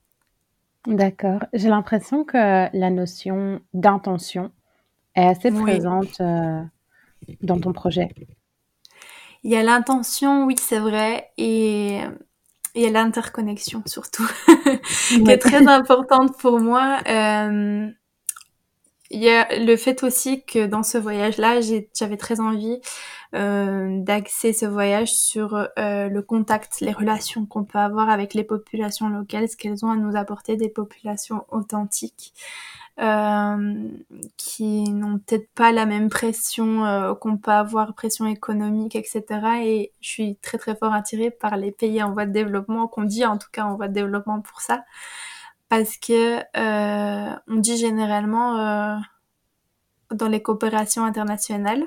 D'accord. 0.87 1.41
J'ai 1.53 1.69
l'impression 1.69 2.25
que 2.25 2.37
la 2.77 2.91
notion 2.91 3.61
d'intention 3.75 4.53
est 5.15 5.27
assez 5.27 5.51
présente 5.51 6.21
euh, 6.21 6.63
dans 7.43 7.59
ton 7.59 7.73
projet. 7.73 8.09
Il 9.43 9.51
y 9.51 9.57
a 9.57 9.63
l'intention, 9.63 10.45
oui, 10.45 10.57
c'est 10.59 10.79
vrai. 10.79 11.31
Et 11.39 12.01
il 12.75 12.83
y 12.83 12.87
a 12.87 12.91
l'interconnexion 12.91 13.83
surtout, 13.87 14.29
qui 15.09 15.31
est 15.31 15.39
très 15.39 15.67
importante 15.67 16.37
pour 16.39 16.61
moi. 16.61 16.99
Euh, 17.09 17.89
il 19.11 19.23
y 19.23 19.29
a 19.29 19.59
le 19.59 19.77
fait 19.77 20.03
aussi 20.03 20.45
que 20.45 20.67
dans 20.67 20.83
ce 20.83 20.99
voyage-là, 20.99 21.61
j'avais 21.61 22.17
très 22.17 22.41
envie 22.41 22.81
euh, 23.35 24.01
d'axer 24.01 24.53
ce 24.53 24.67
voyage 24.67 25.13
sur 25.13 25.55
euh, 25.55 26.09
le 26.09 26.23
contact, 26.23 26.81
les 26.81 26.93
relations 26.93 27.47
qu'on 27.47 27.65
peut 27.65 27.79
avoir 27.79 28.11
avec 28.11 28.35
les 28.35 28.45
populations 28.45 29.09
locales, 29.09 29.49
ce 29.49 29.57
qu'elles 29.57 29.85
ont 29.85 29.91
à 29.91 29.97
nous 29.97 30.17
apporter, 30.17 30.57
des 30.57 30.69
populations 30.69 31.45
authentiques. 31.51 32.33
Euh, 32.99 33.91
qui 34.39 34.91
n'ont 34.91 35.19
peut-être 35.19 35.51
pas 35.55 35.71
la 35.71 35.85
même 35.85 36.09
pression 36.09 36.87
euh, 36.87 37.15
qu'on 37.15 37.37
peut 37.37 37.51
avoir, 37.51 37.95
pression 37.95 38.25
économique, 38.25 38.97
etc. 38.97 39.23
Et 39.65 39.93
je 40.01 40.09
suis 40.09 40.37
très 40.37 40.57
très 40.57 40.75
fort 40.75 40.95
attirée 40.95 41.31
par 41.31 41.59
les 41.59 41.73
pays 41.73 42.03
en 42.03 42.13
voie 42.13 42.25
de 42.25 42.33
développement, 42.33 42.89
qu'on 42.89 43.05
dit 43.05 43.27
en 43.27 43.37
tout 43.37 43.49
cas 43.53 43.65
en 43.65 43.77
voie 43.77 43.89
de 43.89 43.93
développement 43.93 44.41
pour 44.41 44.63
ça, 44.63 44.83
parce 45.69 45.97
que 45.97 46.39
euh, 46.57 47.37
on 47.49 47.57
dit 47.57 47.77
généralement 47.77 49.01
dans 50.11 50.29
les 50.29 50.43
coopérations 50.43 51.05
internationales 51.05 51.85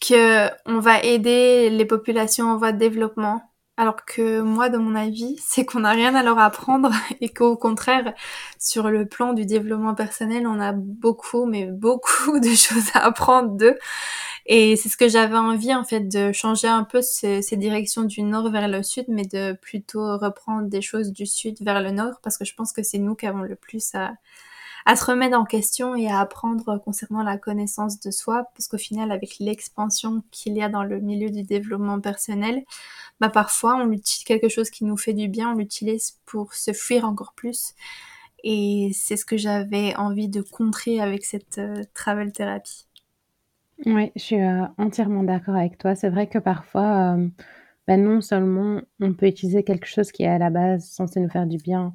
que 0.00 0.48
on 0.66 0.80
va 0.80 1.02
aider 1.02 1.70
les 1.70 1.84
populations 1.84 2.50
en 2.50 2.56
voie 2.56 2.72
de 2.72 2.78
développement 2.78 3.50
alors 3.80 4.04
que 4.04 4.42
moi, 4.42 4.68
de 4.68 4.76
mon 4.76 4.94
avis, 4.94 5.38
c'est 5.42 5.64
qu'on 5.64 5.80
n'a 5.80 5.92
rien 5.92 6.14
à 6.14 6.22
leur 6.22 6.38
apprendre 6.38 6.90
et 7.22 7.30
qu'au 7.30 7.56
contraire, 7.56 8.12
sur 8.58 8.90
le 8.90 9.06
plan 9.06 9.32
du 9.32 9.46
développement 9.46 9.94
personnel, 9.94 10.46
on 10.46 10.60
a 10.60 10.72
beaucoup, 10.72 11.46
mais 11.46 11.64
beaucoup 11.64 12.38
de 12.40 12.54
choses 12.54 12.90
à 12.94 13.06
apprendre 13.06 13.56
d'eux. 13.56 13.78
Et 14.52 14.74
c'est 14.74 14.88
ce 14.88 14.96
que 14.96 15.08
j'avais 15.08 15.36
envie, 15.36 15.72
en 15.72 15.84
fait, 15.84 16.00
de 16.00 16.32
changer 16.32 16.66
un 16.66 16.82
peu 16.82 17.02
ces, 17.02 17.40
directions 17.52 18.02
du 18.02 18.22
nord 18.22 18.50
vers 18.50 18.66
le 18.66 18.82
sud, 18.82 19.04
mais 19.06 19.24
de 19.24 19.52
plutôt 19.52 20.18
reprendre 20.18 20.68
des 20.68 20.82
choses 20.82 21.12
du 21.12 21.24
sud 21.24 21.58
vers 21.60 21.80
le 21.80 21.92
nord, 21.92 22.14
parce 22.20 22.36
que 22.36 22.44
je 22.44 22.52
pense 22.56 22.72
que 22.72 22.82
c'est 22.82 22.98
nous 22.98 23.14
qui 23.14 23.28
avons 23.28 23.42
le 23.42 23.54
plus 23.54 23.94
à, 23.94 24.14
à 24.86 24.96
se 24.96 25.04
remettre 25.04 25.38
en 25.38 25.44
question 25.44 25.94
et 25.94 26.08
à 26.08 26.18
apprendre 26.18 26.78
concernant 26.84 27.22
la 27.22 27.38
connaissance 27.38 28.00
de 28.00 28.10
soi, 28.10 28.46
parce 28.56 28.66
qu'au 28.66 28.76
final, 28.76 29.12
avec 29.12 29.38
l'expansion 29.38 30.24
qu'il 30.32 30.54
y 30.56 30.62
a 30.62 30.68
dans 30.68 30.82
le 30.82 30.98
milieu 30.98 31.30
du 31.30 31.44
développement 31.44 32.00
personnel, 32.00 32.64
bah 33.20 33.28
parfois 33.28 33.76
on 33.76 33.92
utilise 33.92 34.24
quelque 34.24 34.48
chose 34.48 34.68
qui 34.70 34.84
nous 34.84 34.96
fait 34.96 35.14
du 35.14 35.28
bien, 35.28 35.52
on 35.52 35.58
l'utilise 35.58 36.18
pour 36.26 36.54
se 36.54 36.72
fuir 36.72 37.04
encore 37.04 37.34
plus. 37.34 37.74
Et 38.42 38.90
c'est 38.94 39.16
ce 39.16 39.24
que 39.24 39.36
j'avais 39.36 39.94
envie 39.94 40.28
de 40.28 40.42
contrer 40.42 41.00
avec 41.00 41.24
cette 41.24 41.58
euh, 41.58 41.84
travel 41.94 42.32
thérapie. 42.32 42.89
Oui, 43.86 44.12
je 44.14 44.20
suis 44.20 44.40
euh, 44.40 44.64
entièrement 44.78 45.22
d'accord 45.22 45.56
avec 45.56 45.78
toi. 45.78 45.94
C'est 45.94 46.10
vrai 46.10 46.26
que 46.26 46.38
parfois, 46.38 47.16
euh, 47.16 47.28
bah, 47.86 47.96
non 47.96 48.20
seulement 48.20 48.82
on 49.00 49.14
peut 49.14 49.26
utiliser 49.26 49.62
quelque 49.64 49.86
chose 49.86 50.12
qui 50.12 50.22
est 50.22 50.28
à 50.28 50.38
la 50.38 50.50
base 50.50 50.84
censé 50.84 51.20
nous 51.20 51.30
faire 51.30 51.46
du 51.46 51.56
bien, 51.56 51.94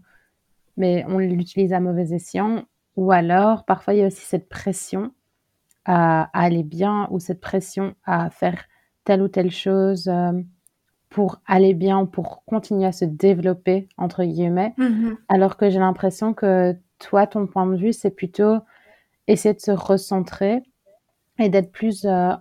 mais 0.78 1.06
on 1.08 1.20
l'utilise 1.20 1.74
à 1.74 1.80
mauvais 1.80 2.14
escient. 2.14 2.66
Ou 2.96 3.12
alors, 3.12 3.66
parfois, 3.66 3.94
il 3.94 4.00
y 4.00 4.04
a 4.04 4.08
aussi 4.08 4.26
cette 4.26 4.50
pression 4.50 5.12
à, 5.86 6.30
aller 6.34 6.64
bien 6.64 7.08
ou 7.12 7.20
cette 7.20 7.42
pression 7.42 7.94
à 8.06 8.30
faire 8.30 8.66
telle 9.04 9.22
ou 9.22 9.28
telle 9.28 9.52
chose 9.52 10.12
pour 11.10 11.42
aller 11.46 11.74
bien, 11.74 12.06
pour 12.06 12.44
continuer 12.46 12.86
à 12.86 12.92
se 12.92 13.06
développer, 13.06 13.88
entre 13.98 14.24
guillemets, 14.24 14.74
mm-hmm. 14.78 15.18
alors 15.30 15.58
que 15.58 15.70
j'ai 15.70 15.80
l'impression 15.80 16.34
que 16.34 16.76
toi, 17.00 17.28
ton 17.28 17.46
point 17.46 17.68
de 17.68 17.76
vue, 17.76 17.94
c'est 17.94 18.10
plutôt 18.10 18.58
essayer 19.28 19.54
de 19.54 19.60
se 19.60 19.72
recentrer 19.72 20.64
et 21.40 21.50
d'être 21.50 21.72
plus 21.72 22.06
euh, 22.06 22.32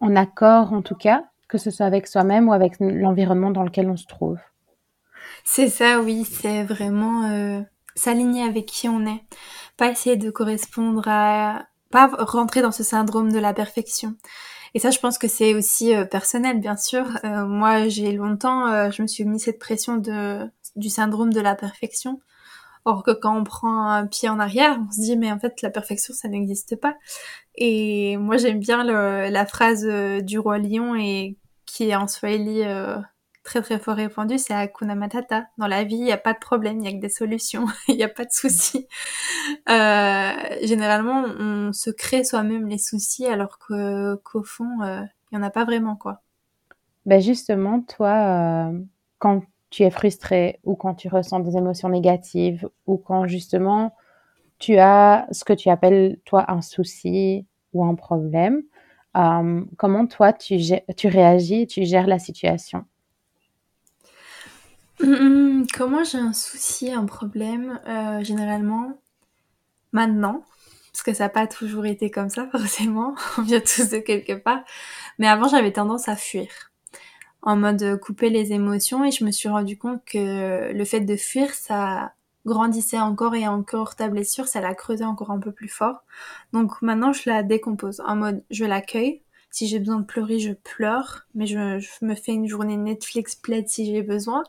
en 0.00 0.16
accord, 0.16 0.72
en 0.72 0.82
tout 0.82 0.94
cas, 0.94 1.24
que 1.48 1.58
ce 1.58 1.70
soit 1.70 1.86
avec 1.86 2.06
soi-même 2.06 2.48
ou 2.48 2.52
avec 2.52 2.74
l'environnement 2.80 3.50
dans 3.50 3.62
lequel 3.62 3.88
on 3.88 3.96
se 3.96 4.06
trouve. 4.06 4.38
C'est 5.44 5.68
ça, 5.68 6.00
oui, 6.00 6.24
c'est 6.24 6.64
vraiment 6.64 7.30
euh, 7.30 7.60
s'aligner 7.94 8.42
avec 8.42 8.66
qui 8.66 8.88
on 8.88 9.06
est, 9.06 9.22
pas 9.76 9.88
essayer 9.88 10.16
de 10.16 10.30
correspondre 10.30 11.04
à, 11.06 11.66
pas 11.90 12.10
rentrer 12.18 12.62
dans 12.62 12.72
ce 12.72 12.82
syndrome 12.82 13.32
de 13.32 13.38
la 13.38 13.54
perfection. 13.54 14.14
Et 14.74 14.78
ça, 14.78 14.90
je 14.90 14.98
pense 14.98 15.16
que 15.16 15.28
c'est 15.28 15.54
aussi 15.54 15.94
euh, 15.94 16.04
personnel, 16.04 16.60
bien 16.60 16.76
sûr. 16.76 17.06
Euh, 17.24 17.46
moi, 17.46 17.88
j'ai 17.88 18.12
longtemps, 18.12 18.66
euh, 18.68 18.90
je 18.90 19.02
me 19.02 19.06
suis 19.06 19.24
mis 19.24 19.40
cette 19.40 19.58
pression 19.58 19.96
de, 19.96 20.40
du 20.76 20.90
syndrome 20.90 21.32
de 21.32 21.40
la 21.40 21.54
perfection. 21.54 22.20
Or 22.86 23.02
que 23.02 23.10
quand 23.10 23.36
on 23.36 23.44
prend 23.44 23.88
un 23.90 24.06
pied 24.06 24.30
en 24.30 24.38
arrière, 24.38 24.78
on 24.80 24.90
se 24.90 25.00
dit 25.00 25.16
mais 25.16 25.30
en 25.30 25.38
fait 25.38 25.60
la 25.60 25.70
perfection 25.70 26.14
ça 26.14 26.28
n'existe 26.28 26.76
pas. 26.76 26.96
Et 27.56 28.16
moi 28.16 28.38
j'aime 28.38 28.60
bien 28.60 28.84
le, 28.84 29.28
la 29.28 29.44
phrase 29.44 29.86
du 30.22 30.38
roi 30.38 30.58
lion 30.58 30.94
et 30.94 31.36
qui 31.66 31.90
est 31.90 31.96
en 31.96 32.08
swahili 32.08 32.62
très 33.46 33.62
très 33.62 33.78
fort 33.78 33.94
répandu, 33.94 34.38
c'est 34.38 34.52
Hakuna 34.52 34.96
Matata. 34.96 35.46
Dans 35.56 35.68
la 35.68 35.84
vie, 35.84 35.94
il 35.94 36.04
n'y 36.04 36.12
a 36.12 36.18
pas 36.18 36.34
de 36.34 36.38
problème, 36.38 36.78
il 36.78 36.82
n'y 36.82 36.88
a 36.88 36.92
que 36.92 37.00
des 37.00 37.08
solutions, 37.08 37.66
il 37.88 37.96
n'y 37.96 38.02
a 38.02 38.08
pas 38.08 38.24
de 38.24 38.32
soucis. 38.32 38.86
Euh, 39.68 40.32
généralement, 40.62 41.24
on 41.38 41.72
se 41.72 41.90
crée 41.90 42.24
soi-même 42.24 42.66
les 42.66 42.78
soucis 42.78 43.26
alors 43.26 43.58
qu'au 43.58 44.42
fond, 44.42 44.82
euh, 44.82 45.00
il 45.30 45.38
n'y 45.38 45.42
en 45.42 45.46
a 45.46 45.50
pas 45.50 45.64
vraiment 45.64 45.96
quoi. 45.96 46.20
Ben 47.06 47.20
justement, 47.22 47.80
toi, 47.82 48.68
euh, 48.68 48.80
quand 49.18 49.44
tu 49.76 49.82
es 49.82 49.90
frustré 49.90 50.58
ou 50.64 50.74
quand 50.74 50.94
tu 50.94 51.08
ressens 51.08 51.40
des 51.40 51.58
émotions 51.58 51.90
négatives 51.90 52.66
ou 52.86 52.96
quand 52.96 53.26
justement 53.26 53.94
tu 54.58 54.78
as 54.78 55.26
ce 55.32 55.44
que 55.44 55.52
tu 55.52 55.68
appelles 55.68 56.18
toi 56.24 56.50
un 56.50 56.62
souci 56.62 57.44
ou 57.74 57.84
un 57.84 57.94
problème, 57.94 58.62
comment 59.12 60.06
toi 60.06 60.32
tu, 60.32 60.56
réagis, 61.04 61.66
tu 61.66 61.84
gères 61.84 62.06
la 62.06 62.18
situation? 62.18 62.86
Mmh, 65.00 65.64
comment 65.74 66.04
j'ai 66.04 66.16
un 66.16 66.32
souci, 66.32 66.90
un 66.90 67.04
problème, 67.04 67.78
euh, 67.86 68.24
généralement, 68.24 68.94
maintenant, 69.92 70.42
parce 70.90 71.02
que 71.02 71.12
ça 71.12 71.24
n'a 71.24 71.28
pas 71.28 71.46
toujours 71.46 71.84
été 71.84 72.10
comme 72.10 72.30
ça, 72.30 72.46
forcément, 72.50 73.14
on 73.36 73.42
vient 73.42 73.60
tous 73.60 73.90
de 73.90 73.98
quelque 73.98 74.32
part, 74.32 74.64
mais 75.18 75.28
avant 75.28 75.48
j'avais 75.48 75.72
tendance 75.72 76.08
à 76.08 76.16
fuir, 76.16 76.48
en 77.46 77.56
mode 77.56 77.98
couper 78.00 78.28
les 78.28 78.52
émotions, 78.52 79.04
et 79.04 79.10
je 79.10 79.24
me 79.24 79.30
suis 79.30 79.48
rendu 79.48 79.78
compte 79.78 80.04
que 80.04 80.72
le 80.72 80.84
fait 80.84 81.00
de 81.00 81.16
fuir, 81.16 81.54
ça 81.54 82.12
grandissait 82.44 82.98
encore 83.00 83.34
et 83.34 83.48
encore 83.48 83.96
ta 83.96 84.08
blessure, 84.08 84.48
ça 84.48 84.60
la 84.60 84.74
creusait 84.74 85.04
encore 85.04 85.30
un 85.30 85.38
peu 85.38 85.52
plus 85.52 85.68
fort. 85.68 86.04
Donc 86.52 86.82
maintenant 86.82 87.12
je 87.12 87.30
la 87.30 87.42
décompose, 87.42 88.02
en 88.04 88.16
mode 88.16 88.44
je 88.50 88.64
l'accueille, 88.64 89.22
si 89.56 89.68
j'ai 89.68 89.78
besoin 89.78 90.00
de 90.00 90.04
pleurer, 90.04 90.38
je 90.38 90.52
pleure, 90.52 91.24
mais 91.34 91.46
je, 91.46 91.56
me 92.02 92.14
fais 92.14 92.32
une 92.32 92.46
journée 92.46 92.76
Netflix 92.76 93.34
plaide 93.34 93.70
si 93.70 93.86
j'ai 93.86 94.02
besoin. 94.02 94.42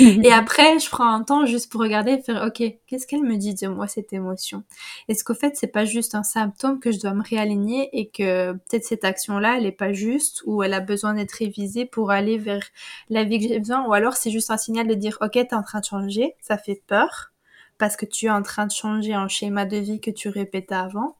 et 0.00 0.32
après, 0.32 0.80
je 0.80 0.90
prends 0.90 1.08
un 1.08 1.22
temps 1.22 1.46
juste 1.46 1.70
pour 1.70 1.80
regarder 1.80 2.14
et 2.14 2.20
faire, 2.20 2.42
ok, 2.44 2.60
qu'est-ce 2.88 3.06
qu'elle 3.06 3.22
me 3.22 3.36
dit 3.36 3.54
de 3.54 3.68
moi 3.68 3.86
cette 3.86 4.12
émotion? 4.12 4.64
Est-ce 5.06 5.22
qu'au 5.22 5.34
fait, 5.34 5.54
c'est 5.54 5.68
pas 5.68 5.84
juste 5.84 6.16
un 6.16 6.24
symptôme 6.24 6.80
que 6.80 6.90
je 6.90 6.98
dois 6.98 7.14
me 7.14 7.22
réaligner 7.22 7.90
et 7.96 8.08
que 8.08 8.54
peut-être 8.54 8.84
cette 8.84 9.04
action-là, 9.04 9.58
elle 9.58 9.66
est 9.66 9.70
pas 9.70 9.92
juste 9.92 10.42
ou 10.46 10.64
elle 10.64 10.74
a 10.74 10.80
besoin 10.80 11.14
d'être 11.14 11.34
révisée 11.34 11.84
pour 11.84 12.10
aller 12.10 12.38
vers 12.38 12.64
la 13.10 13.22
vie 13.22 13.38
que 13.38 13.46
j'ai 13.46 13.60
besoin? 13.60 13.86
Ou 13.86 13.92
alors 13.92 14.14
c'est 14.14 14.32
juste 14.32 14.50
un 14.50 14.58
signal 14.58 14.88
de 14.88 14.94
dire, 14.94 15.16
ok, 15.20 15.34
t'es 15.34 15.54
en 15.54 15.62
train 15.62 15.78
de 15.78 15.84
changer, 15.84 16.34
ça 16.40 16.58
fait 16.58 16.82
peur 16.88 17.30
parce 17.78 17.96
que 17.96 18.04
tu 18.04 18.26
es 18.26 18.30
en 18.30 18.42
train 18.42 18.66
de 18.66 18.72
changer 18.72 19.14
un 19.14 19.28
schéma 19.28 19.64
de 19.64 19.76
vie 19.76 20.00
que 20.00 20.10
tu 20.10 20.28
répétais 20.28 20.74
avant 20.74 21.17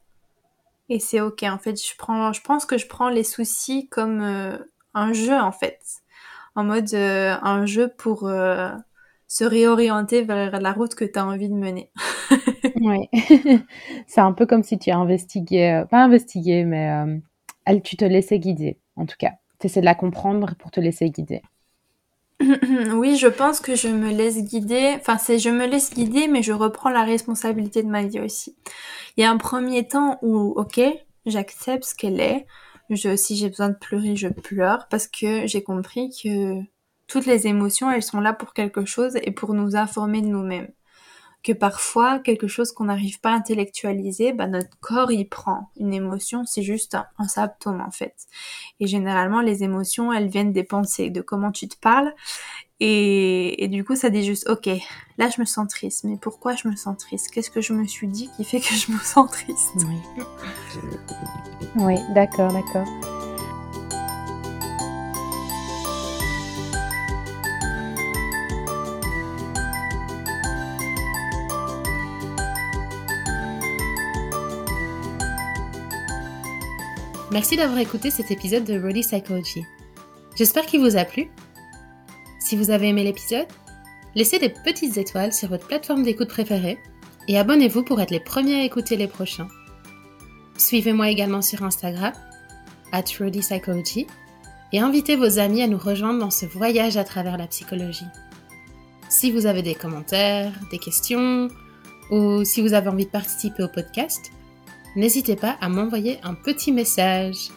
Et 0.89 1.01
c'est 1.01 1.21
ok. 1.21 1.43
En 1.45 1.59
fait, 1.59 1.81
je 1.81 1.97
prends, 1.97 2.33
je 2.33 2.41
pense 2.41 2.65
que 2.65 2.79
je 2.79 2.87
prends 2.87 3.09
les 3.09 3.25
soucis 3.25 3.89
comme 3.89 4.21
euh, 4.23 4.57
un 4.95 5.13
jeu 5.13 5.39
en 5.39 5.53
fait, 5.53 5.81
en 6.55 6.65
mode 6.65 6.93
euh, 6.95 7.37
un 7.43 7.67
jeu 7.67 7.89
pour 7.99 8.27
euh, 8.27 8.71
se 9.27 9.45
réorienter 9.45 10.23
vers 10.23 10.61
la 10.61 10.73
route 10.73 10.95
que 10.95 11.05
tu 11.05 11.19
as 11.19 11.27
envie 11.27 11.49
de 11.49 11.55
mener. 11.55 11.91
Oui, 12.81 13.09
c'est 14.07 14.21
un 14.21 14.33
peu 14.33 14.47
comme 14.47 14.63
si 14.63 14.79
tu 14.79 14.93
investiguais, 14.93 15.85
pas 15.91 16.05
investigué, 16.05 16.65
mais 16.65 17.21
tu 17.83 17.97
te 17.97 18.05
laissais 18.05 18.39
guider, 18.39 18.79
en 18.95 19.05
tout 19.05 19.17
cas. 19.19 19.33
Tu 19.59 19.67
essaies 19.67 19.81
de 19.81 19.85
la 19.85 19.97
comprendre 19.97 20.55
pour 20.57 20.71
te 20.71 20.79
laisser 20.79 21.11
guider. 21.11 21.43
oui, 22.95 23.17
je 23.17 23.27
pense 23.27 23.61
que 23.61 23.75
je 23.75 23.89
me 23.89 24.11
laisse 24.11 24.39
guider. 24.39 24.95
Enfin, 24.99 25.19
c'est 25.19 25.39
je 25.39 25.51
me 25.51 25.67
laisse 25.67 25.93
guider, 25.93 26.29
mais 26.29 26.43
je 26.43 26.53
reprends 26.53 26.91
la 26.91 27.05
responsabilité 27.05 27.83
de 27.83 27.89
ma 27.89 28.05
vie 28.05 28.21
aussi. 28.21 28.57
Il 29.17 29.23
y 29.23 29.25
a 29.25 29.31
un 29.31 29.39
premier 29.39 29.89
temps 29.89 30.19
où, 30.23 30.53
ok, 30.57 30.81
j'accepte 31.27 31.85
ce 31.85 31.95
qu'elle 31.95 32.21
est. 32.21 32.47
Je, 32.91 33.17
si 33.17 33.37
j'ai 33.37 33.49
besoin 33.49 33.69
de 33.71 33.77
pleurer, 33.77 34.17
je 34.17 34.29
pleure 34.29 34.87
parce 34.89 35.09
que 35.09 35.47
j'ai 35.47 35.63
compris 35.63 36.11
que 36.23 36.61
toutes 37.07 37.27
les 37.27 37.47
émotions, 37.47 37.91
elles 37.91 38.03
sont 38.03 38.21
là 38.21 38.33
pour 38.33 38.55
quelque 38.55 38.85
chose 38.85 39.17
et 39.23 39.31
pour 39.33 39.55
nous 39.55 39.77
informer 39.77 40.23
de 40.23 40.29
nous-mêmes 40.29 40.71
que 41.43 41.53
parfois 41.53 42.19
quelque 42.19 42.49
chose 42.49 42.73
qu'on 42.73 42.85
n'arrive 42.85 43.21
pas 43.21 43.31
à 43.31 43.35
intellectualiser, 43.35 44.33
bah, 44.33 44.47
notre 44.47 44.77
corps 44.81 45.13
y 45.13 45.25
prend. 45.25 45.71
Une 45.79 45.95
émotion, 45.95 46.45
c'est 46.45 46.63
juste 46.63 46.95
un, 46.95 47.29
symptôme 47.29 47.81
en 47.81 47.91
fait. 47.91 48.15
Et 48.81 48.87
généralement, 48.87 49.41
les 49.41 49.63
émotions, 49.63 50.13
elles 50.13 50.29
viennent 50.29 50.53
des 50.53 50.65
pensées, 50.65 51.11
de 51.11 51.21
comment 51.21 51.53
tu 51.53 51.69
te 51.69 51.77
parles. 51.77 52.13
Et, 52.81 53.67
du 53.73 53.85
coup, 53.85 53.97
ça 53.97 54.09
dit 54.09 54.23
juste, 54.23 54.49
ok, 54.49 54.69
là 55.19 55.29
je 55.29 55.41
me 55.41 55.47
sens 55.47 55.67
triste, 55.69 56.05
mais 56.05 56.17
pourquoi 56.17 56.55
je 56.55 56.69
me 56.69 56.77
sens 56.77 56.97
triste? 56.97 57.31
Qu'est-ce 57.33 57.51
que 57.51 57.61
je 57.61 57.73
me 57.73 57.87
suis 57.87 58.07
dit 58.07 58.31
qui 58.37 58.45
fait 58.45 58.61
que 58.61 58.75
je 58.75 58.93
me 58.93 58.99
sens 58.99 59.31
triste? 59.31 59.75
Oui, 59.77 60.25
oui 61.77 61.97
d'accord, 62.15 62.53
d'accord. 62.53 62.87
Merci 77.31 77.57
d'avoir 77.57 77.79
écouté 77.79 78.11
cet 78.11 78.31
épisode 78.31 78.65
de 78.65 78.81
Ready 78.81 79.03
Psychology. 79.03 79.63
J'espère 80.35 80.65
qu'il 80.65 80.81
vous 80.81 80.97
a 80.97 81.05
plu. 81.05 81.31
Si 82.41 82.57
vous 82.57 82.71
avez 82.71 82.89
aimé 82.89 83.05
l'épisode, 83.05 83.47
laissez 84.15 84.39
des 84.39 84.49
petites 84.49 84.97
étoiles 84.97 85.35
sur 85.35 85.51
votre 85.51 85.67
plateforme 85.67 86.05
d'écoute 86.05 86.31
préférée 86.31 86.79
et 87.29 87.39
abonnez-vous 87.39 87.83
pour 87.83 88.01
être 88.01 88.13
les 88.13 88.21
premiers 88.21 88.63
à 88.63 88.65
écouter 88.65 88.97
les 88.97 89.09
prochains. 89.09 89.49
Suivez-moi 90.57 91.11
également 91.11 91.43
sur 91.43 91.63
Instagram, 91.63 92.15
at 92.93 93.05
Rudy 93.21 93.41
Psychology, 93.41 94.07
et 94.73 94.81
invitez 94.81 95.17
vos 95.17 95.39
amis 95.39 95.61
à 95.61 95.67
nous 95.67 95.79
rejoindre 95.79 96.21
dans 96.21 96.31
ce 96.31 96.47
voyage 96.47 96.97
à 96.97 97.05
travers 97.05 97.37
la 97.37 97.47
psychologie. 97.47 98.07
Si 99.11 99.31
vous 99.31 99.45
avez 99.45 99.61
des 99.61 99.75
commentaires, 99.75 100.53
des 100.71 100.79
questions, 100.79 101.49
ou 102.11 102.43
si 102.45 102.63
vous 102.63 102.73
avez 102.73 102.89
envie 102.89 103.05
de 103.05 103.11
participer 103.11 103.65
au 103.65 103.69
podcast, 103.69 104.31
n'hésitez 104.97 105.37
pas 105.37 105.57
à 105.61 105.69
m'envoyer 105.69 106.19
un 106.23 106.35
petit 106.35 106.73
message. 106.73 107.51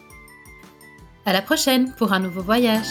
À 1.26 1.34
la 1.34 1.42
prochaine 1.42 1.94
pour 1.98 2.14
un 2.14 2.20
nouveau 2.20 2.42
voyage. 2.42 2.88